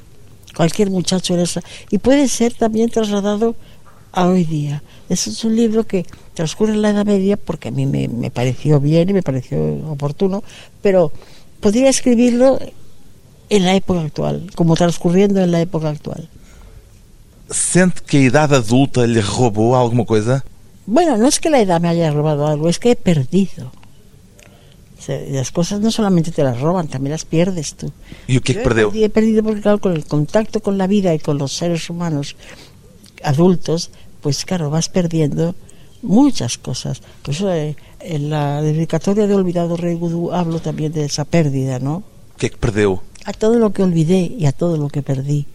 cualquier 0.56 0.90
muchacho 0.90 1.34
en 1.34 1.42
esa, 1.42 1.62
y 1.90 1.98
puede 1.98 2.28
ser 2.28 2.54
también 2.54 2.90
trasladado 2.90 3.56
a 4.14 4.28
hoy 4.28 4.44
día. 4.44 4.84
Ese 5.10 5.30
es 5.30 5.44
un 5.44 5.56
libro 5.56 5.86
que 5.86 6.06
transcurre 6.34 6.74
en 6.74 6.82
la 6.82 6.90
Edad 6.92 7.06
Media 7.06 7.36
porque 7.38 7.70
a 7.70 7.72
mí 7.72 7.86
me, 7.86 8.08
me 8.08 8.30
pareció 8.30 8.80
bien 8.80 9.10
y 9.10 9.14
me 9.14 9.24
pareció 9.24 9.58
oportuno, 9.90 10.44
pero 10.82 11.12
podría 11.60 11.90
escribirlo 11.90 12.60
en 13.50 13.66
la 13.66 13.76
época 13.76 14.02
actual, 14.02 14.50
como 14.56 14.76
transcurriendo 14.76 15.42
en 15.42 15.52
la 15.52 15.62
época 15.62 15.90
actual. 15.90 16.28
Sente 17.50 18.02
que 18.06 18.18
a 18.18 18.22
idade 18.28 18.56
adulta 18.56 19.08
lhe 19.08 19.22
roubou 19.22 19.76
alguma 19.76 20.04
coisa? 20.06 20.44
Bueno, 20.86 21.16
no 21.18 21.28
es 21.28 21.40
que 21.40 21.50
la 21.50 21.60
edad 21.60 21.80
me 21.80 21.88
haya 21.88 22.12
robado 22.12 22.48
algo, 22.48 22.68
es 22.68 22.80
que 22.80 22.92
he 22.92 22.96
perdido. 22.96 23.72
O 25.00 25.02
sea, 25.02 25.20
las 25.30 25.52
cosas 25.52 25.80
no 25.80 25.92
solamente 25.92 26.32
te 26.32 26.44
las 26.44 26.60
roban, 26.60 26.88
también 26.88 27.12
las 27.12 27.24
pierdes 27.24 27.76
tú. 27.76 27.88
E 28.28 28.36
o 28.36 28.42
que 28.44 28.52
é 28.52 28.56
que 28.60 28.64
Yo 28.68 28.92
he 28.92 29.08
perdido- 29.08 29.44
porque, 29.44 29.62
claro, 29.64 29.80
con 29.80 29.94
el 29.96 30.04
contacto 30.04 30.60
con 30.60 30.76
la 30.78 30.88
vida 30.88 31.14
y 31.16 31.20
con 31.20 31.38
los 31.38 31.56
seres 31.56 31.88
humanos 31.90 32.36
adultos, 33.24 33.92
pues 34.20 34.44
claro, 34.44 34.70
vas 34.70 34.90
perdiendo 34.90 35.56
muchas 36.04 36.58
cosas. 36.58 37.00
Por 37.24 37.34
eso 37.34 37.48
eh, 37.52 37.76
en 38.02 38.30
la 38.30 38.62
dedicatoria 38.62 39.28
de 39.28 39.36
Olvidado 39.36 39.78
Rey 39.78 39.96
Gudú 39.96 40.32
hablo 40.34 40.60
también 40.60 40.92
de 40.92 41.06
esa 41.06 41.24
pérdida, 41.24 41.80
¿no? 41.80 42.04
O 42.36 42.38
que 42.38 42.48
é 42.48 42.50
que 42.52 42.58
perdeu? 42.60 43.00
A 43.28 43.34
todo 43.34 43.60
lo 43.60 43.74
que 43.74 43.84
olvidé 43.84 44.22
y 44.40 44.46
a 44.46 44.54
todo 44.54 44.78
lo 44.78 44.88
que 44.88 45.02
perdí. 45.04 45.46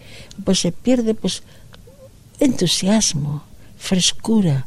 Pues 0.45 0.61
se 0.61 0.73
pierde, 0.73 1.15
pues, 1.15 1.43
entusiasmo, 2.39 3.43
frescura, 3.79 4.67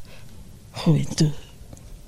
juventud. 0.73 1.31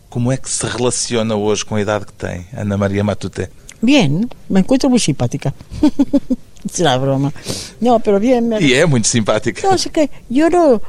Como 0.10 0.32
é 0.32 0.38
que 0.38 0.50
se 0.50 0.66
relaciona 0.66 1.36
hoje 1.36 1.64
com 1.66 1.76
a 1.76 1.82
idade 1.82 2.06
que 2.06 2.14
tem, 2.14 2.46
Ana 2.54 2.78
Maria 2.78 3.04
Matute? 3.04 3.50
Bien, 3.82 4.28
me 4.50 4.62
encuentro 4.62 4.90
muy 4.90 5.00
simpática. 5.00 5.54
es 6.66 6.80
una 6.80 6.98
broma. 6.98 7.32
No, 7.80 8.00
pero 8.00 8.20
bien. 8.20 8.48
me- 8.50 8.60
E 8.60 8.74
é 8.74 8.86
muito 8.88 9.08
simpática. 9.08 9.68
No, 9.68 9.76
es 9.76 9.86
que 9.88 10.10
yo 10.30 10.50
no. 10.50 10.82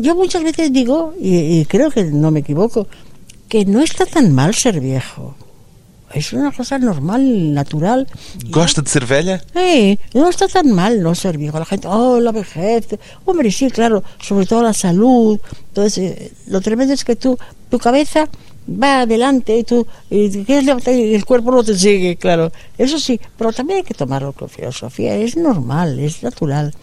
Yo 0.00 0.14
muchas 0.14 0.42
veces 0.42 0.72
digo, 0.72 1.12
y, 1.20 1.60
y 1.60 1.64
creo 1.66 1.90
que 1.90 2.04
no 2.04 2.30
me 2.30 2.40
equivoco, 2.40 2.88
que 3.48 3.64
no 3.66 3.80
está 3.82 4.06
tan 4.06 4.32
mal 4.32 4.54
ser 4.54 4.80
viejo. 4.80 5.34
Es 6.12 6.32
una 6.32 6.52
cosa 6.52 6.78
normal, 6.78 7.52
natural. 7.52 8.06
Gosta 8.48 8.80
de 8.82 8.88
ser 8.88 9.06
velha? 9.06 9.42
Eh, 9.54 9.96
no 10.14 10.28
está 10.28 10.46
tan 10.48 10.72
mal 10.72 11.02
no 11.02 11.14
ser 11.14 11.36
viejo. 11.36 11.58
La 11.58 11.64
gente, 11.64 11.88
oh, 11.88 12.20
la 12.20 12.32
vejez. 12.32 12.86
Hombre, 13.24 13.50
sí, 13.50 13.70
claro, 13.70 14.02
sobre 14.20 14.46
todo 14.46 14.62
la 14.62 14.72
salud. 14.72 15.38
Entonces, 15.68 15.98
eh, 15.98 16.32
lo 16.46 16.60
tremendo 16.60 16.94
es 16.94 17.04
que 17.04 17.16
tú, 17.16 17.38
tu 17.70 17.78
cabeza 17.78 18.28
va 18.68 19.02
adelante 19.02 19.56
y 19.56 19.64
tú 19.64 19.86
y 20.10 21.14
el 21.14 21.24
cuerpo 21.24 21.50
no 21.50 21.64
te 21.64 21.76
sigue, 21.76 22.16
claro. 22.16 22.52
Eso 22.78 22.98
sí, 22.98 23.20
pero 23.36 23.52
también 23.52 23.78
hay 23.78 23.84
que 23.84 23.94
tomarlo 23.94 24.32
con 24.32 24.48
filosofía. 24.48 25.16
Es 25.16 25.36
normal, 25.36 25.98
es 25.98 26.22
natural. 26.22 26.74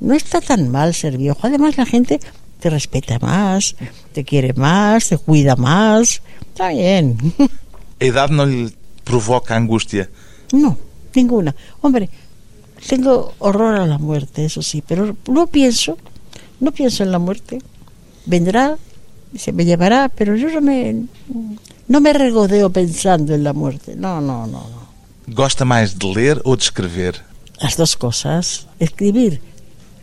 No 0.00 0.14
está 0.14 0.40
tan 0.40 0.70
mal 0.70 0.94
ser 0.94 1.16
viejo. 1.16 1.38
Además, 1.42 1.76
la 1.76 1.86
gente 1.86 2.20
te 2.58 2.70
respeta 2.70 3.18
más, 3.18 3.76
te 4.12 4.24
quiere 4.24 4.52
más, 4.54 5.08
te 5.08 5.18
cuida 5.18 5.56
más. 5.56 6.22
Está 6.52 6.68
bien. 6.70 7.16
A 8.02 8.04
idade 8.04 8.32
não 8.32 8.44
lhe 8.44 8.74
provoca 9.04 9.54
angústia? 9.54 10.10
No, 10.52 10.76
ninguna. 11.14 11.54
Hombre, 11.80 12.10
tengo 12.88 13.32
horror 13.38 13.76
a 13.76 13.86
la 13.86 13.98
muerte, 13.98 14.44
eso 14.44 14.60
sí, 14.60 14.82
pero 14.82 15.16
no 15.28 15.46
pienso, 15.46 15.96
no 16.58 16.72
pienso 16.72 17.04
en 17.04 17.12
la 17.12 17.20
muerte. 17.20 17.62
Vendrá, 18.26 18.76
se 19.36 19.52
me 19.52 19.64
llevará, 19.64 20.08
pero 20.08 20.34
yo 20.34 20.48
no 20.50 20.60
me, 20.60 21.04
no 21.86 22.00
me 22.00 22.12
regodeo 22.12 22.70
pensando 22.70 23.36
en 23.36 23.44
la 23.44 23.52
muerte. 23.52 23.94
No, 23.94 24.20
no, 24.20 24.48
no, 24.48 24.66
no. 24.68 24.82
Gosta 25.28 25.64
mais 25.64 25.96
de 25.96 26.06
ler 26.12 26.42
ou 26.44 26.56
de 26.56 26.64
escrever? 26.64 27.22
Las 27.60 27.76
dos 27.76 27.94
cosas, 27.94 28.66
escribir, 28.80 29.40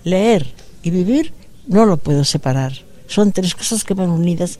leer 0.05 0.47
y 0.83 0.89
vivir, 0.89 1.33
no 1.67 1.85
lo 1.85 1.97
puedo 1.97 2.23
separar. 2.23 2.71
Son 3.07 3.33
tres 3.33 3.55
cosas 3.55 3.83
que 3.83 3.93
van 3.93 4.09
unidas, 4.09 4.57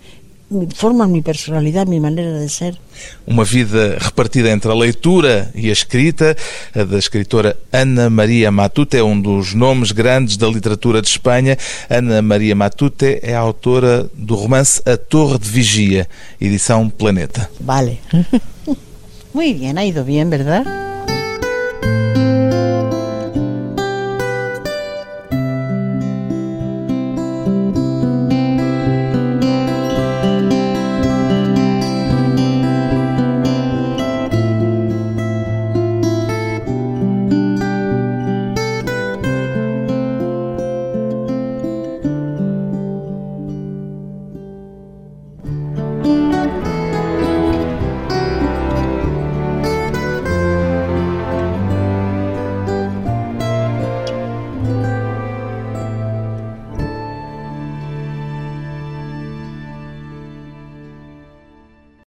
forman 0.76 1.12
mi 1.12 1.22
personalidad, 1.22 1.88
mi 1.88 2.00
manera 2.00 2.40
de 2.40 2.50
ser. 2.50 2.78
Uma 3.26 3.44
vida 3.44 3.98
repartida 4.00 4.50
entre 4.50 4.72
a 4.72 4.76
leitura 4.76 5.52
e 5.56 5.70
a 5.70 5.74
escrita. 5.74 6.36
A 6.76 6.84
da 6.84 6.98
escritora 6.98 7.56
Ana 7.72 8.10
Maria 8.10 8.52
Matute 8.52 8.98
é 8.98 9.04
um 9.04 9.20
dos 9.20 9.54
nomes 9.54 9.92
grandes 9.92 10.38
da 10.38 10.48
literatura 10.48 11.02
de 11.02 11.08
Espanha. 11.08 11.58
Ana 11.90 12.22
Maria 12.22 12.56
Matute 12.56 13.20
é 13.22 13.36
autora 13.36 14.10
do 14.14 14.36
romance 14.36 14.82
A 14.86 14.98
Torre 14.98 15.38
de 15.38 15.50
Vigia, 15.50 16.08
edição 16.42 16.90
Planeta. 16.90 17.50
Vale. 17.60 18.00
Muy 19.34 19.54
bien, 19.54 19.78
ha 19.78 19.86
ido 19.86 20.04
bien, 20.04 20.30
¿verdad? 20.30 20.89